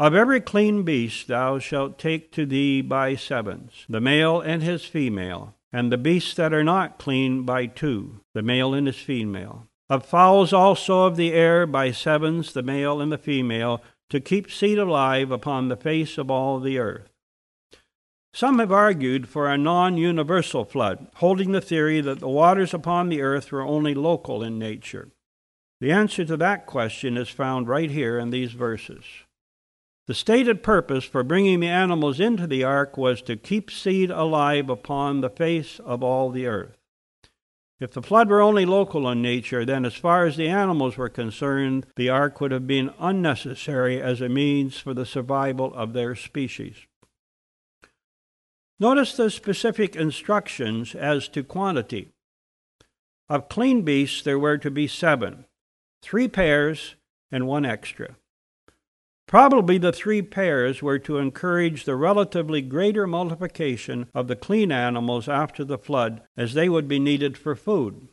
of 0.00 0.14
every 0.14 0.40
clean 0.40 0.82
beast 0.82 1.28
thou 1.28 1.58
shalt 1.58 1.98
take 1.98 2.32
to 2.32 2.46
thee 2.46 2.80
by 2.80 3.14
sevens, 3.14 3.84
the 3.86 4.00
male 4.00 4.40
and 4.40 4.62
his 4.62 4.86
female, 4.86 5.54
and 5.74 5.92
the 5.92 5.98
beasts 5.98 6.32
that 6.32 6.54
are 6.54 6.64
not 6.64 6.98
clean 6.98 7.42
by 7.42 7.66
two, 7.66 8.18
the 8.32 8.40
male 8.40 8.72
and 8.72 8.86
his 8.86 8.96
female. 8.96 9.66
Of 9.90 10.06
fowls 10.06 10.54
also 10.54 11.02
of 11.02 11.16
the 11.16 11.34
air 11.34 11.66
by 11.66 11.90
sevens, 11.90 12.54
the 12.54 12.62
male 12.62 13.02
and 13.02 13.12
the 13.12 13.18
female, 13.18 13.82
to 14.08 14.20
keep 14.20 14.50
seed 14.50 14.78
alive 14.78 15.30
upon 15.30 15.68
the 15.68 15.76
face 15.76 16.16
of 16.16 16.30
all 16.30 16.60
the 16.60 16.78
earth. 16.78 17.10
Some 18.32 18.58
have 18.58 18.72
argued 18.72 19.28
for 19.28 19.48
a 19.48 19.58
non 19.58 19.98
universal 19.98 20.64
flood, 20.64 21.08
holding 21.16 21.52
the 21.52 21.60
theory 21.60 22.00
that 22.00 22.20
the 22.20 22.28
waters 22.28 22.72
upon 22.72 23.10
the 23.10 23.20
earth 23.20 23.52
were 23.52 23.60
only 23.60 23.92
local 23.92 24.42
in 24.42 24.58
nature. 24.58 25.10
The 25.78 25.92
answer 25.92 26.24
to 26.24 26.38
that 26.38 26.64
question 26.64 27.18
is 27.18 27.28
found 27.28 27.68
right 27.68 27.90
here 27.90 28.18
in 28.18 28.30
these 28.30 28.52
verses. 28.52 29.04
The 30.10 30.14
stated 30.14 30.64
purpose 30.64 31.04
for 31.04 31.22
bringing 31.22 31.60
the 31.60 31.68
animals 31.68 32.18
into 32.18 32.48
the 32.48 32.64
ark 32.64 32.96
was 32.96 33.22
to 33.22 33.36
keep 33.36 33.70
seed 33.70 34.10
alive 34.10 34.68
upon 34.68 35.20
the 35.20 35.30
face 35.30 35.78
of 35.78 36.02
all 36.02 36.30
the 36.30 36.48
earth. 36.48 36.76
If 37.78 37.92
the 37.92 38.02
flood 38.02 38.28
were 38.28 38.40
only 38.40 38.66
local 38.66 39.08
in 39.08 39.22
nature, 39.22 39.64
then 39.64 39.84
as 39.84 39.94
far 39.94 40.26
as 40.26 40.36
the 40.36 40.48
animals 40.48 40.96
were 40.96 41.08
concerned, 41.08 41.86
the 41.94 42.08
ark 42.08 42.40
would 42.40 42.50
have 42.50 42.66
been 42.66 42.92
unnecessary 42.98 44.02
as 44.02 44.20
a 44.20 44.28
means 44.28 44.78
for 44.78 44.94
the 44.94 45.06
survival 45.06 45.72
of 45.74 45.92
their 45.92 46.16
species. 46.16 46.74
Notice 48.80 49.16
the 49.16 49.30
specific 49.30 49.94
instructions 49.94 50.96
as 50.96 51.28
to 51.28 51.44
quantity. 51.44 52.08
Of 53.28 53.48
clean 53.48 53.82
beasts, 53.82 54.22
there 54.22 54.40
were 54.40 54.58
to 54.58 54.72
be 54.72 54.88
seven, 54.88 55.44
three 56.02 56.26
pairs 56.26 56.96
and 57.30 57.46
one 57.46 57.64
extra. 57.64 58.16
Probably 59.30 59.78
the 59.78 59.92
three 59.92 60.22
pairs 60.22 60.82
were 60.82 60.98
to 60.98 61.18
encourage 61.18 61.84
the 61.84 61.94
relatively 61.94 62.60
greater 62.60 63.06
multiplication 63.06 64.08
of 64.12 64.26
the 64.26 64.34
clean 64.34 64.72
animals 64.72 65.28
after 65.28 65.64
the 65.64 65.78
flood, 65.78 66.22
as 66.36 66.54
they 66.54 66.68
would 66.68 66.88
be 66.88 66.98
needed 66.98 67.38
for 67.38 67.54
food. 67.54 68.08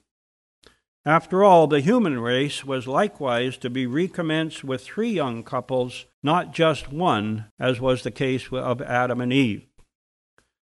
After 1.08 1.43
all, 1.43 1.65
the 1.65 1.80
human 1.80 2.19
race 2.19 2.63
was 2.63 2.86
likewise 2.86 3.58
to 3.58 3.69
be 3.71 3.88
recommenced 3.88 4.63
with 4.63 4.84
three 4.84 5.10
young 5.10 5.41
couples, 5.41 6.06
not 6.21 6.53
just 6.53 6.93
one, 6.93 7.45
as 7.60 7.82
was 7.82 8.03
the 8.03 8.12
case 8.12 8.49
of 8.51 8.80
Adam 8.84 9.19
and 9.19 9.34
Eve. 9.34 9.65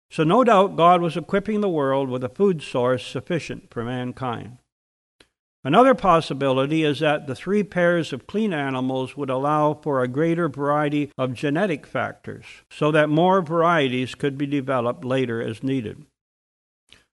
So, 0.10 0.24
no 0.24 0.44
doubt, 0.44 0.76
God 0.76 1.00
was 1.00 1.16
equipping 1.16 1.62
the 1.62 1.70
world 1.70 2.10
with 2.10 2.24
a 2.24 2.30
food 2.30 2.64
source 2.64 3.06
sufficient 3.06 3.72
for 3.72 3.84
mankind. 3.84 4.58
Another 5.64 5.94
possibility 5.94 6.84
is 6.84 7.00
that 7.00 7.28
the 7.28 7.36
three 7.36 7.64
pairs 7.64 8.14
of 8.14 8.28
clean 8.28 8.54
animals 8.54 9.18
would 9.18 9.30
allow 9.30 9.74
for 9.74 10.02
a 10.02 10.08
greater 10.08 10.48
variety 10.48 11.12
of 11.18 11.34
genetic 11.34 11.86
factors, 11.86 12.46
so 12.72 12.92
that 12.92 13.10
more 13.10 13.42
varieties 13.42 14.16
could 14.16 14.38
be 14.38 14.46
developed 14.46 15.04
later 15.04 15.42
as 15.42 15.62
needed. 15.62 16.06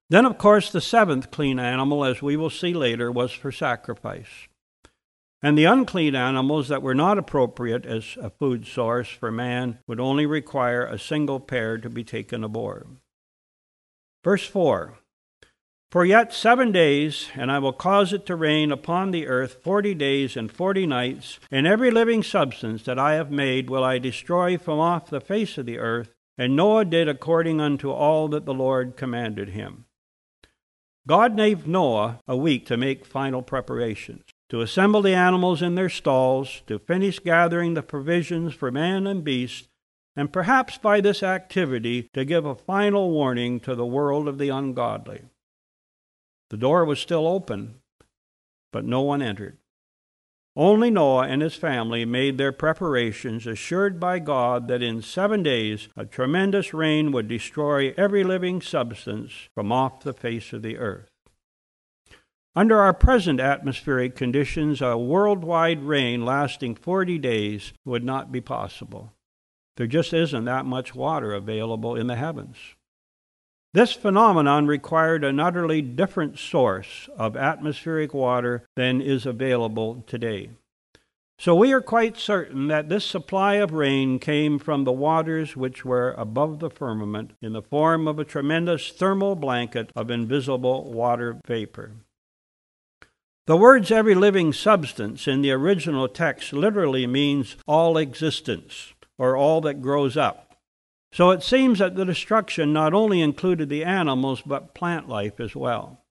Then, 0.09 0.25
of 0.25 0.39
course, 0.39 0.71
the 0.71 0.81
seventh 0.81 1.33
clean 1.33 1.59
animal, 1.59 2.05
as 2.05 2.23
we 2.23 2.37
will 2.37 2.51
see 2.51 2.73
later, 2.73 3.11
was 3.11 3.33
for 3.33 3.51
sacrifice. 3.51 4.47
And 5.43 5.59
the 5.59 5.65
unclean 5.65 6.15
animals 6.15 6.69
that 6.69 6.83
were 6.83 6.95
not 6.95 7.19
appropriate 7.19 7.85
as 7.85 8.17
a 8.21 8.31
food 8.31 8.67
source 8.67 9.09
for 9.09 9.33
man 9.33 9.81
would 9.89 10.01
only 10.01 10.25
require 10.25 10.87
a 10.87 10.99
single 10.99 11.41
pair 11.41 11.79
to 11.79 11.91
be 11.91 12.05
taken 12.05 12.45
aboard. 12.45 12.87
Verse 14.23 14.47
4 14.47 14.99
for 15.97 16.05
yet 16.05 16.31
seven 16.31 16.73
days, 16.73 17.31
and 17.35 17.51
I 17.51 17.59
will 17.59 17.73
cause 17.73 18.13
it 18.13 18.27
to 18.27 18.37
rain 18.37 18.71
upon 18.71 19.13
the 19.13 19.27
earth 19.27 19.57
forty 19.63 19.95
days 19.95 20.37
and 20.37 20.53
forty 20.53 20.87
nights, 20.87 21.41
and 21.51 21.67
every 21.67 21.91
living 21.91 22.23
substance 22.23 22.83
that 22.83 22.99
I 22.99 23.15
have 23.15 23.31
made 23.31 23.71
will 23.71 23.83
I 23.83 23.97
destroy 23.97 24.59
from 24.59 24.79
off 24.79 25.09
the 25.09 25.23
face 25.23 25.57
of 25.57 25.65
the 25.65 25.79
earth. 25.79 26.13
And 26.37 26.55
Noah 26.55 26.85
did 26.85 27.09
according 27.09 27.63
unto 27.63 27.91
all 27.91 28.29
that 28.29 28.45
the 28.45 28.53
Lord 28.53 28.99
commanded 28.99 29.49
him. 29.49 29.87
God 31.09 31.35
gave 31.35 31.67
Noah 31.67 32.21
a 32.29 32.37
week 32.37 32.67
to 32.67 32.77
make 32.77 33.07
final 33.07 33.41
preparations, 33.41 34.25
to 34.51 34.61
assemble 34.61 35.01
the 35.01 35.15
animals 35.15 35.63
in 35.63 35.77
their 35.77 35.89
stalls, 35.89 36.61
to 36.67 36.79
finish 36.79 37.21
gathering 37.21 37.73
the 37.73 37.83
provisions 37.83 38.53
for 38.53 38.71
man 38.71 39.07
and 39.07 39.25
beast, 39.25 39.71
and 40.15 40.31
perhaps 40.31 40.77
by 40.77 41.01
this 41.01 41.23
activity 41.23 42.11
to 42.13 42.27
give 42.27 42.45
a 42.45 42.55
final 42.55 43.11
warning 43.11 43.59
to 43.61 43.75
the 43.75 43.87
world 43.87 44.29
of 44.29 44.37
the 44.37 44.51
ungodly. 44.51 45.23
The 46.51 46.57
door 46.57 46.85
was 46.85 47.01
still 47.01 47.27
open, 47.27 47.77
but 48.73 48.85
no 48.85 49.03
one 49.03 49.23
entered. 49.23 49.59
Only 50.57 50.91
Noah 50.91 51.27
and 51.27 51.43
his 51.43 51.55
family 51.55 52.07
made 52.07 52.39
their 52.39 52.53
preparations, 52.53 53.47
assured 53.47 54.01
by 54.01 54.21
God 54.21 54.69
that 54.69 54.83
in 54.83 55.03
seven 55.03 55.43
days 55.43 55.89
a 55.97 56.07
tremendous 56.07 56.73
rain 56.73 57.13
would 57.13 57.29
destroy 57.29 57.93
every 57.99 58.25
living 58.25 58.63
substance 58.63 59.33
from 59.55 59.71
off 59.71 60.01
the 60.01 60.15
face 60.15 60.55
of 60.55 60.63
the 60.63 60.79
earth. 60.79 61.11
Under 62.55 62.81
our 62.81 62.95
present 62.95 63.39
atmospheric 63.39 64.17
conditions, 64.17 64.81
a 64.81 64.97
worldwide 64.97 65.83
rain 65.83 66.25
lasting 66.25 66.77
40 66.77 67.19
days 67.19 67.75
would 67.85 68.03
not 68.03 68.33
be 68.33 68.41
possible. 68.41 69.13
There 69.77 69.87
just 69.87 70.15
isn't 70.15 70.47
that 70.47 70.65
much 70.65 70.95
water 70.95 71.35
available 71.35 71.97
in 71.97 72.07
the 72.07 72.17
heavens. 72.17 72.57
This 73.75 73.93
phenomenon 73.93 74.67
required 74.67 75.23
an 75.25 75.39
utterly 75.39 75.83
different 75.83 76.39
source 76.39 77.09
of 77.17 77.37
atmospheric 77.37 78.15
water 78.15 78.67
than 78.75 79.01
is 79.01 79.27
available 79.27 80.03
today. 80.07 80.51
So 81.39 81.55
we 81.55 81.73
are 81.75 81.83
quite 81.83 82.17
certain 82.17 82.69
that 82.69 82.89
this 82.89 83.05
supply 83.05 83.55
of 83.57 83.73
rain 83.73 84.19
came 84.19 84.59
from 84.59 84.85
the 84.85 84.93
waters 84.93 85.55
which 85.55 85.85
were 85.85 86.15
above 86.17 86.61
the 86.61 86.71
firmament 86.71 87.33
in 87.43 87.53
the 87.53 87.61
form 87.61 88.09
of 88.09 88.19
a 88.19 88.25
tremendous 88.25 88.89
thermal 88.91 89.37
blanket 89.37 89.91
of 89.95 90.11
invisible 90.11 90.91
water 90.91 91.39
vapor. 91.47 91.93
The 93.47 93.57
words 93.57 93.91
every 93.91 94.15
living 94.15 94.55
substance 94.55 95.29
in 95.29 95.43
the 95.43 95.53
original 95.53 96.09
text 96.09 96.55
literally 96.55 97.07
means 97.07 97.57
all 97.67 97.99
existence 97.99 98.95
or 99.19 99.37
all 99.37 99.61
that 99.61 99.83
grows 99.83 100.17
up. 100.17 100.46
So 101.17 101.31
it 101.31 101.43
seems 101.43 101.79
that 101.79 101.95
the 101.97 102.05
destruction 102.05 102.75
not 102.75 102.93
only 102.93 103.23
included 103.23 103.71
the 103.71 103.85
animals, 103.85 104.43
but 104.45 104.75
plant 104.75 105.09
life 105.09 105.41
as 105.41 105.57
well. 105.57 106.05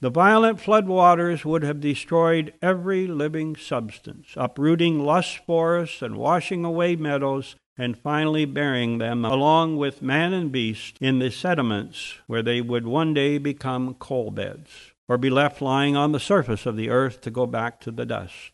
The 0.00 0.08
violent 0.08 0.60
flood 0.60 0.86
waters 0.86 1.44
would 1.44 1.64
have 1.64 1.80
destroyed 1.80 2.54
every 2.62 3.08
living 3.08 3.56
substance, 3.56 4.34
uprooting 4.36 5.00
lush 5.00 5.44
forests 5.44 6.00
and 6.00 6.16
washing 6.16 6.64
away 6.64 6.94
meadows, 6.94 7.56
and 7.76 7.98
finally 7.98 8.44
burying 8.44 8.98
them 8.98 9.24
along 9.24 9.78
with 9.78 10.00
man 10.00 10.32
and 10.32 10.52
beast 10.52 10.96
in 11.00 11.18
the 11.18 11.32
sediments 11.32 12.18
where 12.28 12.44
they 12.44 12.60
would 12.60 12.86
one 12.86 13.12
day 13.12 13.36
become 13.36 13.94
coal 13.94 14.30
beds, 14.30 14.92
or 15.08 15.18
be 15.18 15.28
left 15.28 15.60
lying 15.60 15.96
on 15.96 16.12
the 16.12 16.20
surface 16.20 16.66
of 16.66 16.76
the 16.76 16.88
earth 16.88 17.20
to 17.22 17.32
go 17.32 17.46
back 17.46 17.80
to 17.80 17.90
the 17.90 18.06
dust. 18.06 18.52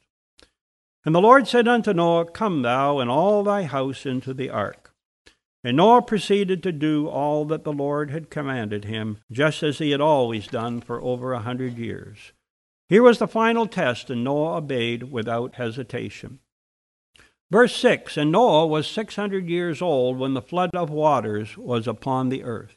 And 1.04 1.14
the 1.14 1.20
Lord 1.20 1.46
said 1.46 1.68
unto 1.68 1.92
Noah, 1.92 2.30
Come 2.30 2.62
thou 2.62 2.98
and 2.98 3.10
all 3.10 3.44
thy 3.44 3.64
house 3.64 4.06
into 4.06 4.32
the 4.32 4.48
ark. 4.48 4.85
And 5.66 5.78
Noah 5.78 6.02
proceeded 6.02 6.62
to 6.62 6.70
do 6.70 7.08
all 7.08 7.44
that 7.46 7.64
the 7.64 7.72
Lord 7.72 8.12
had 8.12 8.30
commanded 8.30 8.84
him, 8.84 9.18
just 9.32 9.64
as 9.64 9.78
he 9.78 9.90
had 9.90 10.00
always 10.00 10.46
done 10.46 10.80
for 10.80 11.02
over 11.02 11.32
a 11.32 11.40
hundred 11.40 11.76
years. 11.76 12.30
Here 12.88 13.02
was 13.02 13.18
the 13.18 13.26
final 13.26 13.66
test, 13.66 14.08
and 14.08 14.22
Noah 14.22 14.58
obeyed 14.58 15.10
without 15.10 15.56
hesitation. 15.56 16.38
Verse 17.50 17.74
6 17.74 18.16
And 18.16 18.30
Noah 18.30 18.68
was 18.68 18.86
six 18.86 19.16
hundred 19.16 19.48
years 19.48 19.82
old 19.82 20.20
when 20.20 20.34
the 20.34 20.40
flood 20.40 20.70
of 20.72 20.88
waters 20.88 21.58
was 21.58 21.88
upon 21.88 22.28
the 22.28 22.44
earth. 22.44 22.76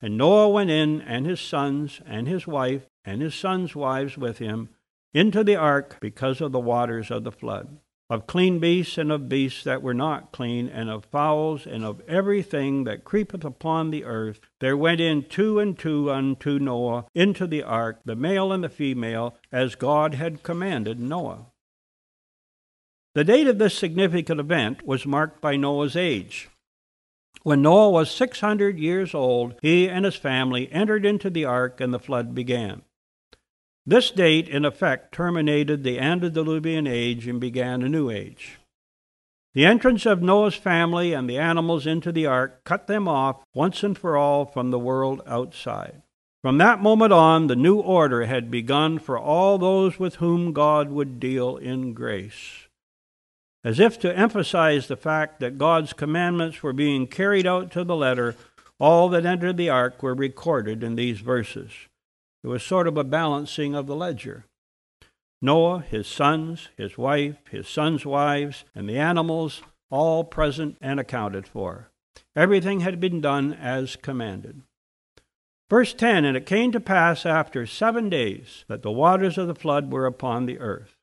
And 0.00 0.16
Noah 0.16 0.48
went 0.48 0.70
in, 0.70 1.02
and 1.02 1.26
his 1.26 1.38
sons, 1.42 2.00
and 2.06 2.26
his 2.26 2.46
wife, 2.46 2.86
and 3.04 3.20
his 3.20 3.34
sons' 3.34 3.76
wives 3.76 4.16
with 4.16 4.38
him, 4.38 4.70
into 5.12 5.44
the 5.44 5.56
ark 5.56 5.98
because 6.00 6.40
of 6.40 6.52
the 6.52 6.60
waters 6.60 7.10
of 7.10 7.24
the 7.24 7.32
flood 7.32 7.76
of 8.08 8.26
clean 8.26 8.58
beasts 8.60 8.98
and 8.98 9.10
of 9.10 9.28
beasts 9.28 9.64
that 9.64 9.82
were 9.82 9.94
not 9.94 10.32
clean, 10.32 10.68
and 10.68 10.88
of 10.88 11.04
fowls 11.06 11.66
and 11.66 11.84
of 11.84 12.00
everything 12.08 12.84
that 12.84 13.04
creepeth 13.04 13.44
upon 13.44 13.90
the 13.90 14.04
earth, 14.04 14.40
there 14.60 14.76
went 14.76 15.00
in 15.00 15.24
two 15.24 15.58
and 15.58 15.78
two 15.78 16.10
unto 16.10 16.58
Noah 16.58 17.06
into 17.14 17.46
the 17.46 17.62
ark, 17.62 18.00
the 18.04 18.14
male 18.14 18.52
and 18.52 18.62
the 18.62 18.68
female, 18.68 19.36
as 19.50 19.74
God 19.74 20.14
had 20.14 20.42
commanded 20.42 21.00
Noah. 21.00 21.46
The 23.14 23.24
date 23.24 23.48
of 23.48 23.58
this 23.58 23.76
significant 23.76 24.38
event 24.38 24.86
was 24.86 25.06
marked 25.06 25.40
by 25.40 25.56
Noah's 25.56 25.96
age. 25.96 26.48
When 27.42 27.62
Noah 27.62 27.90
was 27.90 28.10
600 28.10 28.78
years 28.78 29.14
old, 29.14 29.54
he 29.62 29.88
and 29.88 30.04
his 30.04 30.16
family 30.16 30.70
entered 30.70 31.06
into 31.06 31.30
the 31.30 31.44
ark, 31.44 31.80
and 31.80 31.94
the 31.94 31.98
flood 31.98 32.34
began. 32.34 32.82
This 33.86 34.10
date, 34.10 34.48
in 34.48 34.64
effect, 34.64 35.12
terminated 35.12 35.84
the 35.84 36.00
antediluvian 36.00 36.88
age 36.88 37.28
and 37.28 37.40
began 37.40 37.82
a 37.82 37.88
new 37.88 38.10
age. 38.10 38.58
The 39.54 39.64
entrance 39.64 40.04
of 40.04 40.20
Noah's 40.20 40.56
family 40.56 41.12
and 41.12 41.30
the 41.30 41.38
animals 41.38 41.86
into 41.86 42.10
the 42.10 42.26
ark 42.26 42.64
cut 42.64 42.88
them 42.88 43.06
off 43.06 43.44
once 43.54 43.84
and 43.84 43.96
for 43.96 44.16
all 44.16 44.44
from 44.44 44.70
the 44.70 44.78
world 44.78 45.22
outside. 45.26 46.02
From 46.42 46.58
that 46.58 46.82
moment 46.82 47.12
on, 47.12 47.46
the 47.46 47.56
new 47.56 47.78
order 47.78 48.26
had 48.26 48.50
begun 48.50 48.98
for 48.98 49.18
all 49.18 49.56
those 49.56 49.98
with 49.98 50.16
whom 50.16 50.52
God 50.52 50.90
would 50.90 51.18
deal 51.20 51.56
in 51.56 51.94
grace. 51.94 52.66
As 53.64 53.80
if 53.80 53.98
to 54.00 54.16
emphasize 54.16 54.88
the 54.88 54.96
fact 54.96 55.40
that 55.40 55.58
God's 55.58 55.92
commandments 55.92 56.62
were 56.62 56.72
being 56.72 57.06
carried 57.06 57.46
out 57.46 57.70
to 57.72 57.82
the 57.82 57.96
letter, 57.96 58.36
all 58.78 59.08
that 59.08 59.24
entered 59.24 59.56
the 59.56 59.70
ark 59.70 60.02
were 60.02 60.14
recorded 60.14 60.82
in 60.82 60.96
these 60.96 61.20
verses. 61.20 61.72
It 62.42 62.48
was 62.48 62.62
sort 62.62 62.86
of 62.86 62.96
a 62.96 63.04
balancing 63.04 63.74
of 63.74 63.86
the 63.86 63.96
ledger. 63.96 64.44
Noah, 65.42 65.80
his 65.80 66.06
sons, 66.06 66.68
his 66.76 66.96
wife, 66.96 67.36
his 67.50 67.68
sons' 67.68 68.06
wives, 68.06 68.64
and 68.74 68.88
the 68.88 68.98
animals, 68.98 69.62
all 69.90 70.24
present 70.24 70.76
and 70.80 70.98
accounted 70.98 71.46
for. 71.46 71.90
Everything 72.34 72.80
had 72.80 73.00
been 73.00 73.20
done 73.20 73.52
as 73.52 73.96
commanded. 73.96 74.62
Verse 75.68 75.92
10 75.92 76.24
And 76.24 76.36
it 76.36 76.46
came 76.46 76.72
to 76.72 76.80
pass 76.80 77.26
after 77.26 77.66
seven 77.66 78.08
days 78.08 78.64
that 78.68 78.82
the 78.82 78.92
waters 78.92 79.36
of 79.36 79.46
the 79.46 79.54
flood 79.54 79.92
were 79.92 80.06
upon 80.06 80.46
the 80.46 80.58
earth. 80.58 80.96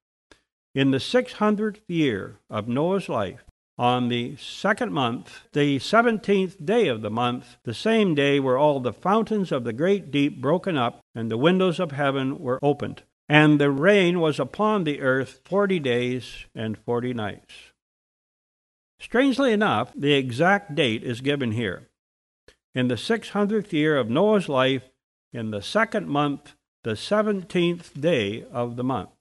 In 0.73 0.91
the 0.91 0.99
six 0.99 1.33
hundredth 1.33 1.81
year 1.87 2.39
of 2.49 2.67
Noah's 2.67 3.07
life, 3.07 3.43
on 3.77 4.09
the 4.09 4.35
second 4.37 4.93
month, 4.93 5.41
the 5.53 5.79
seventeenth 5.79 6.63
day 6.63 6.87
of 6.87 7.01
the 7.01 7.09
month, 7.09 7.57
the 7.63 7.73
same 7.73 8.13
day 8.13 8.39
were 8.39 8.57
all 8.57 8.79
the 8.79 8.93
fountains 8.93 9.51
of 9.51 9.63
the 9.63 9.73
great 9.73 10.11
deep 10.11 10.41
broken 10.41 10.77
up, 10.77 10.99
and 11.15 11.31
the 11.31 11.37
windows 11.37 11.79
of 11.79 11.91
heaven 11.91 12.39
were 12.39 12.59
opened. 12.61 13.03
And 13.27 13.59
the 13.59 13.71
rain 13.71 14.19
was 14.19 14.39
upon 14.39 14.83
the 14.83 15.01
earth 15.01 15.41
forty 15.43 15.79
days 15.79 16.45
and 16.53 16.77
forty 16.77 17.13
nights. 17.13 17.53
Strangely 18.99 19.51
enough, 19.51 19.91
the 19.95 20.13
exact 20.13 20.75
date 20.75 21.03
is 21.03 21.21
given 21.21 21.53
here. 21.53 21.89
In 22.75 22.89
the 22.89 22.97
six 22.97 23.29
hundredth 23.29 23.73
year 23.73 23.97
of 23.97 24.09
Noah's 24.09 24.49
life, 24.49 24.89
in 25.31 25.51
the 25.51 25.61
second 25.61 26.07
month, 26.07 26.53
the 26.83 26.95
seventeenth 26.95 27.99
day 27.99 28.43
of 28.51 28.75
the 28.75 28.83
month. 28.83 29.12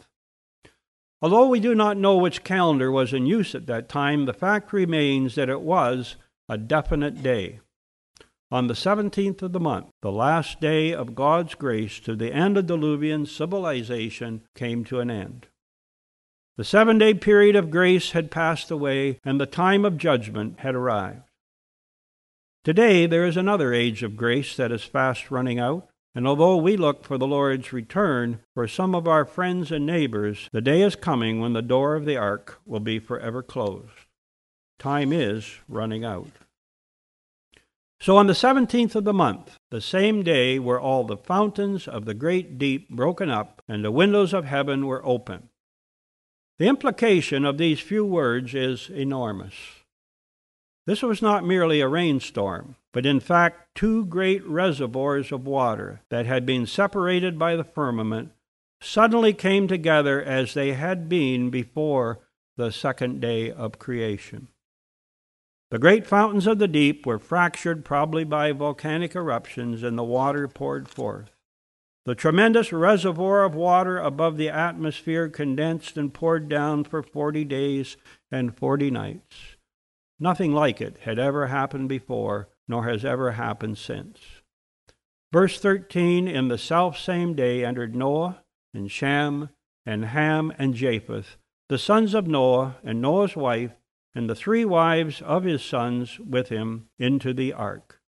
Although 1.22 1.46
we 1.46 1.61
do 1.61 1.72
not 1.72 1.96
know 1.96 2.16
which 2.16 2.42
calendar 2.42 2.90
was 2.90 3.12
in 3.12 3.26
use 3.26 3.54
at 3.54 3.66
that 3.66 3.88
time, 3.88 4.26
the 4.26 4.32
fact 4.32 4.72
remains 4.72 5.37
that 5.37 5.48
it 5.48 5.61
was 5.61 6.16
a 6.48 6.58
definite 6.58 7.22
day. 7.22 7.61
On 8.50 8.66
the 8.66 8.74
17th 8.74 9.40
of 9.40 9.52
the 9.52 9.61
month, 9.61 9.87
the 10.02 10.11
last 10.11 10.61
day 10.61 10.92
of 10.92 11.14
God's 11.14 11.54
grace 11.54 12.00
to 12.00 12.16
the 12.16 12.35
antediluvian 12.35 13.24
civilization 13.24 14.42
came 14.56 14.85
to 14.85 14.98
an 14.98 15.11
end. 15.11 15.46
The 16.56 16.64
seven 16.64 16.98
day 16.98 17.14
period 17.14 17.54
of 17.56 17.70
grace 17.70 18.11
had 18.11 18.30
passed 18.30 18.70
away, 18.70 19.20
and 19.24 19.40
the 19.40 19.46
time 19.46 19.85
of 19.85 19.96
judgment 19.96 20.58
had 20.58 20.74
arrived. 20.74 21.30
Today, 22.64 23.06
there 23.06 23.24
is 23.24 23.37
another 23.37 23.72
age 23.72 24.02
of 24.02 24.16
grace 24.16 24.56
that 24.56 24.72
is 24.72 24.82
fast 24.82 25.30
running 25.30 25.58
out. 25.58 25.88
And 26.14 26.27
although 26.27 26.57
we 26.57 26.77
look 26.77 27.05
for 27.05 27.16
the 27.16 27.27
Lord's 27.27 27.72
return, 27.72 28.40
for 28.55 28.68
some 28.68 28.94
of 28.94 29.09
our 29.09 29.25
friends 29.25 29.72
and 29.72 29.87
neighbors, 29.87 30.48
the 30.53 30.61
day 30.61 30.83
is 30.83 30.94
coming 30.94 31.40
when 31.40 31.55
the 31.55 31.62
door 31.62 31.94
of 31.94 32.05
the 32.05 32.16
ark 32.16 32.61
will 32.66 32.81
be 32.81 32.98
forever 32.98 33.42
closed. 33.42 34.07
Time 34.79 35.12
is 35.12 35.59
running 35.68 36.05
out. 36.05 36.33
So 38.01 38.16
on 38.16 38.27
the 38.27 38.33
17th 38.33 38.96
of 38.96 39.05
the 39.05 39.12
month, 39.12 39.57
the 39.70 39.81
same 39.81 40.22
day 40.25 40.59
were 40.59 40.81
all 40.81 41.05
the 41.05 41.16
fountains 41.16 41.87
of 41.87 42.05
the 42.05 42.14
great 42.14 42.59
deep 42.59 42.90
broken 42.90 43.31
up, 43.31 43.62
and 43.68 43.85
the 43.85 43.92
windows 43.92 44.35
of 44.35 44.44
heaven 44.44 44.87
were 44.87 45.07
open. 45.07 45.48
The 46.59 46.66
implication 46.66 47.44
of 47.44 47.59
these 47.59 47.81
few 47.81 48.05
words 48.05 48.55
is 48.55 48.90
enormous. 48.90 49.55
This 50.85 51.01
was 51.01 51.22
not 51.22 51.44
merely 51.44 51.81
a 51.81 51.88
rainstorm, 51.88 52.75
but 52.92 53.07
in 53.07 53.20
fact 53.20 53.74
two 53.74 54.05
great 54.07 54.46
reservoirs 54.46 55.33
of 55.33 55.46
water 55.46 56.02
that 56.11 56.26
had 56.26 56.44
been 56.44 56.66
separated 56.66 57.38
by 57.38 57.57
the 57.57 57.64
firmament 57.64 58.31
suddenly 58.81 59.33
came 59.33 59.66
together 59.66 60.22
as 60.22 60.55
they 60.55 60.72
had 60.72 61.09
been 61.09 61.50
before 61.50 62.20
the 62.57 62.70
second 62.70 63.20
day 63.20 63.50
of 63.50 63.78
creation. 63.78 64.48
The 65.70 65.78
great 65.78 66.07
fountains 66.07 66.46
of 66.46 66.59
the 66.59 66.68
deep 66.68 67.07
were 67.07 67.18
fractured 67.18 67.85
probably 67.85 68.24
by 68.24 68.52
volcanic 68.52 69.16
eruptions, 69.16 69.83
and 69.83 69.96
the 69.96 70.05
water 70.05 70.46
poured 70.46 70.87
forth. 70.87 71.31
The 72.05 72.14
tremendous 72.14 72.72
reservoir 72.72 73.44
of 73.44 73.55
water 73.55 73.96
above 73.96 74.37
the 74.37 74.50
atmosphere 74.50 75.31
condensed 75.31 75.96
and 75.96 76.12
poured 76.12 76.48
down 76.48 76.85
for 76.85 77.02
40 77.02 77.44
days 77.44 77.96
and 78.31 78.55
40 78.55 78.90
nights. 78.90 79.57
Nothing 80.20 80.52
like 80.52 80.81
it 80.81 80.98
had 81.05 81.18
ever 81.18 81.46
happened 81.46 81.88
before, 81.88 82.48
nor 82.68 82.88
has 82.88 83.05
ever 83.05 83.33
happened 83.33 83.79
since. 83.79 84.18
Verse 85.33 85.59
13 85.59 86.29
In 86.29 86.48
the 86.48 86.59
self 86.59 86.98
same 86.98 87.35
day 87.35 87.64
entered 87.64 87.94
Noah 87.94 88.42
and 88.75 88.90
Shem 88.90 89.48
and 89.87 90.05
Ham 90.05 90.53
and 90.59 90.75
Japheth, 90.75 91.37
the 91.68 91.79
sons 91.79 92.14
of 92.14 92.27
Noah, 92.27 92.77
and 92.85 93.01
Noah's 93.01 93.35
wife, 93.35 93.72
and 94.14 94.29
the 94.29 94.35
three 94.35 94.64
wives 94.64 95.22
of 95.22 95.44
his 95.44 95.62
sons 95.64 96.18
with 96.18 96.51
him, 96.51 96.88
into 96.98 97.33
the 97.33 97.53
ark. 97.53 98.01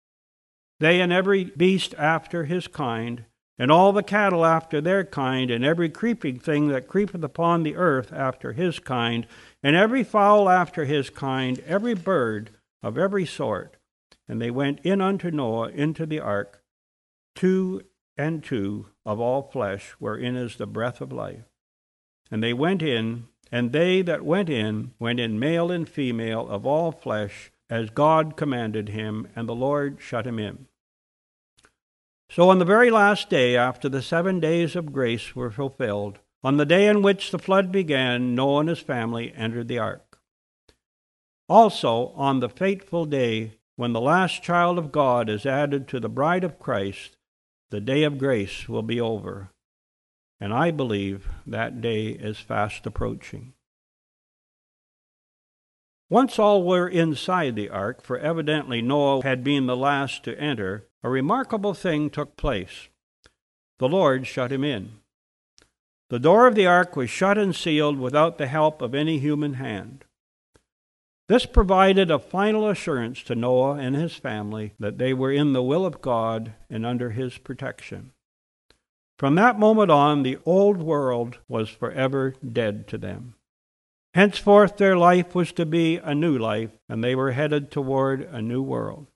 They 0.80 1.00
and 1.00 1.12
every 1.12 1.44
beast 1.44 1.94
after 1.96 2.44
his 2.44 2.66
kind, 2.66 3.24
and 3.58 3.70
all 3.70 3.92
the 3.92 4.02
cattle 4.02 4.44
after 4.44 4.80
their 4.80 5.04
kind, 5.04 5.50
and 5.50 5.64
every 5.64 5.88
creeping 5.88 6.38
thing 6.38 6.68
that 6.68 6.88
creepeth 6.88 7.22
upon 7.22 7.62
the 7.62 7.76
earth 7.76 8.12
after 8.12 8.52
his 8.52 8.78
kind, 8.80 9.26
and 9.62 9.74
every 9.76 10.04
fowl 10.04 10.48
after 10.48 10.84
his 10.84 11.08
kind, 11.08 11.60
every 11.60 11.94
bird 11.94 12.50
of 12.82 12.98
every 12.98 13.24
sort. 13.24 13.76
And 14.28 14.40
they 14.40 14.50
went 14.50 14.80
in 14.84 15.00
unto 15.00 15.30
Noah 15.30 15.68
into 15.68 16.06
the 16.06 16.20
ark, 16.20 16.62
two 17.34 17.82
and 18.16 18.42
two 18.42 18.86
of 19.04 19.20
all 19.20 19.42
flesh, 19.42 19.90
wherein 19.98 20.36
is 20.36 20.56
the 20.56 20.66
breath 20.66 21.00
of 21.00 21.12
life. 21.12 21.44
And 22.30 22.42
they 22.42 22.52
went 22.52 22.82
in, 22.82 23.26
and 23.52 23.72
they 23.72 24.02
that 24.02 24.24
went 24.24 24.48
in 24.48 24.92
went 24.98 25.20
in 25.20 25.38
male 25.38 25.70
and 25.70 25.88
female 25.88 26.48
of 26.48 26.64
all 26.64 26.90
flesh, 26.90 27.52
as 27.68 27.90
God 27.90 28.36
commanded 28.36 28.90
him, 28.90 29.28
and 29.36 29.48
the 29.48 29.54
Lord 29.54 29.98
shut 30.00 30.26
him 30.26 30.38
in. 30.38 30.66
So 32.30 32.48
on 32.48 32.58
the 32.58 32.64
very 32.64 32.90
last 32.90 33.28
day, 33.28 33.56
after 33.56 33.88
the 33.88 34.02
seven 34.02 34.40
days 34.40 34.74
of 34.74 34.92
grace 34.92 35.36
were 35.36 35.50
fulfilled, 35.50 36.18
on 36.42 36.56
the 36.56 36.66
day 36.66 36.86
in 36.88 37.02
which 37.02 37.30
the 37.30 37.38
flood 37.38 37.70
began, 37.70 38.34
Noah 38.34 38.60
and 38.60 38.68
his 38.68 38.80
family 38.80 39.32
entered 39.34 39.68
the 39.68 39.78
ark. 39.78 40.18
Also, 41.48 42.08
on 42.16 42.40
the 42.40 42.48
fateful 42.48 43.04
day 43.04 43.52
when 43.76 43.92
the 43.92 44.00
last 44.00 44.42
child 44.42 44.78
of 44.78 44.92
God 44.92 45.28
is 45.28 45.46
added 45.46 45.88
to 45.88 46.00
the 46.00 46.08
bride 46.08 46.44
of 46.44 46.58
Christ, 46.58 47.16
the 47.70 47.80
day 47.80 48.04
of 48.04 48.18
grace 48.18 48.68
will 48.68 48.82
be 48.82 49.00
over. 49.00 49.50
And 50.40 50.52
I 50.52 50.70
believe 50.70 51.28
that 51.46 51.80
day 51.80 52.08
is 52.08 52.38
fast 52.38 52.86
approaching. 52.86 53.54
Once 56.10 56.38
all 56.38 56.62
were 56.62 56.86
inside 56.86 57.56
the 57.56 57.70
ark, 57.70 58.02
for 58.02 58.18
evidently 58.18 58.82
Noah 58.82 59.22
had 59.22 59.42
been 59.42 59.66
the 59.66 59.76
last 59.76 60.22
to 60.24 60.38
enter, 60.38 60.86
a 61.02 61.08
remarkable 61.08 61.74
thing 61.74 62.10
took 62.10 62.36
place. 62.36 62.88
The 63.78 63.88
Lord 63.88 64.26
shut 64.26 64.52
him 64.52 64.62
in. 64.62 65.00
The 66.10 66.18
door 66.18 66.46
of 66.46 66.54
the 66.54 66.66
ark 66.66 66.94
was 66.94 67.10
shut 67.10 67.38
and 67.38 67.56
sealed 67.56 67.98
without 67.98 68.38
the 68.38 68.46
help 68.46 68.82
of 68.82 68.94
any 68.94 69.18
human 69.18 69.54
hand. 69.54 70.04
This 71.26 71.46
provided 71.46 72.10
a 72.10 72.18
final 72.18 72.68
assurance 72.68 73.22
to 73.24 73.34
Noah 73.34 73.74
and 73.74 73.96
his 73.96 74.14
family 74.14 74.74
that 74.78 74.98
they 74.98 75.14
were 75.14 75.32
in 75.32 75.54
the 75.54 75.62
will 75.62 75.86
of 75.86 76.02
God 76.02 76.52
and 76.68 76.84
under 76.84 77.10
his 77.10 77.38
protection. 77.38 78.12
From 79.18 79.34
that 79.36 79.58
moment 79.58 79.90
on, 79.90 80.22
the 80.22 80.38
old 80.44 80.82
world 80.82 81.38
was 81.48 81.70
forever 81.70 82.34
dead 82.46 82.86
to 82.88 82.98
them. 82.98 83.36
Henceforth, 84.12 84.76
their 84.76 84.96
life 84.96 85.34
was 85.34 85.50
to 85.52 85.64
be 85.64 85.96
a 85.96 86.14
new 86.14 86.36
life, 86.36 86.70
and 86.88 87.02
they 87.02 87.14
were 87.14 87.32
headed 87.32 87.70
toward 87.70 88.22
a 88.22 88.42
new 88.42 88.62
world. 88.62 89.06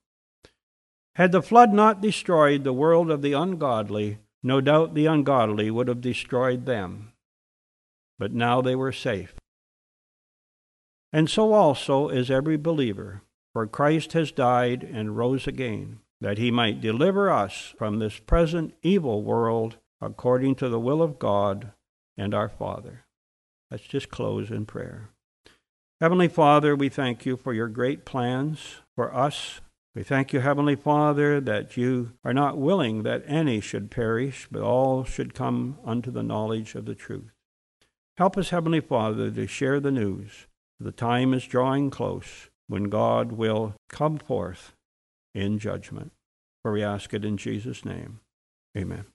Had 1.17 1.33
the 1.33 1.43
flood 1.43 1.73
not 1.73 2.01
destroyed 2.01 2.65
the 2.65 2.73
world 2.73 3.11
of 3.11 3.23
the 3.23 3.33
ungodly, 3.35 4.19
no 4.43 4.61
doubt 4.61 4.95
the 4.95 5.07
ungodly 5.07 5.71
would 5.71 5.89
have 5.89 6.01
destroyed 6.01 6.65
them. 6.65 7.13
But 8.19 8.33
now 8.33 8.61
they 8.61 8.75
were 8.75 8.93
safe. 8.93 9.35
And 11.13 11.31
so 11.31 11.53
also 11.53 12.09
is 12.09 12.31
every 12.31 12.57
believer, 12.57 13.23
for 13.53 13.67
Christ 13.67 14.13
has 14.13 14.31
died 14.31 14.83
and 14.83 15.17
rose 15.17 15.47
again, 15.47 16.01
that 16.21 16.39
he 16.39 16.51
might 16.51 16.81
deliver 16.81 17.31
us 17.31 17.75
from 17.79 17.99
this 17.99 18.19
present 18.19 18.75
evil 18.83 19.23
world 19.23 19.79
according 20.01 20.55
to 20.57 20.69
the 20.69 20.81
will 20.81 21.03
of 21.03 21.19
God 21.19 21.73
and 22.17 22.35
our 22.35 22.49
Father. 22.49 23.05
Let's 23.71 23.85
just 23.85 24.11
close 24.11 24.51
in 24.51 24.67
prayer. 24.67 25.11
Heavenly 26.01 26.29
Father, 26.29 26.77
we 26.77 26.89
thank 26.89 27.27
you 27.27 27.37
for 27.37 27.53
your 27.53 27.69
great 27.69 28.05
plans 28.05 28.77
for 28.95 29.15
us 29.15 29.61
we 29.99 30.05
thank 30.05 30.33
you, 30.33 30.39
Heavenly 30.39 30.77
Father, 30.77 31.41
that 31.41 31.77
you 31.77 32.13
are 32.25 32.33
not 32.33 32.57
willing 32.57 33.03
that 33.03 33.25
any 33.27 33.61
should 33.61 33.91
perish, 33.91 34.47
but 34.49 34.63
all 34.63 35.03
should 35.03 35.35
come 35.35 35.79
unto 35.85 36.13
the 36.13 36.23
knowledge 36.23 36.77
of 36.77 36.85
the 36.85 36.95
truth. 36.95 37.33
Help 38.17 38.39
us, 38.39 38.51
Heavenly 38.51 38.81
Father, 38.81 39.29
to 39.29 39.47
share 39.49 39.81
the 39.81 39.91
news. 39.91 40.47
The 40.81 40.93
time 40.93 41.35
is 41.35 41.45
drawing 41.45 41.91
close 41.91 42.51
when 42.69 42.85
God 42.85 43.33
will 43.33 43.75
come 43.89 44.19
forth 44.19 44.75
in 45.35 45.59
judgment. 45.59 46.13
For 46.63 46.73
we 46.73 46.83
ask 46.83 47.13
it 47.15 47.25
in 47.25 47.37
Jesus' 47.37 47.85
name. 47.85 48.21
Amen. 48.77 49.07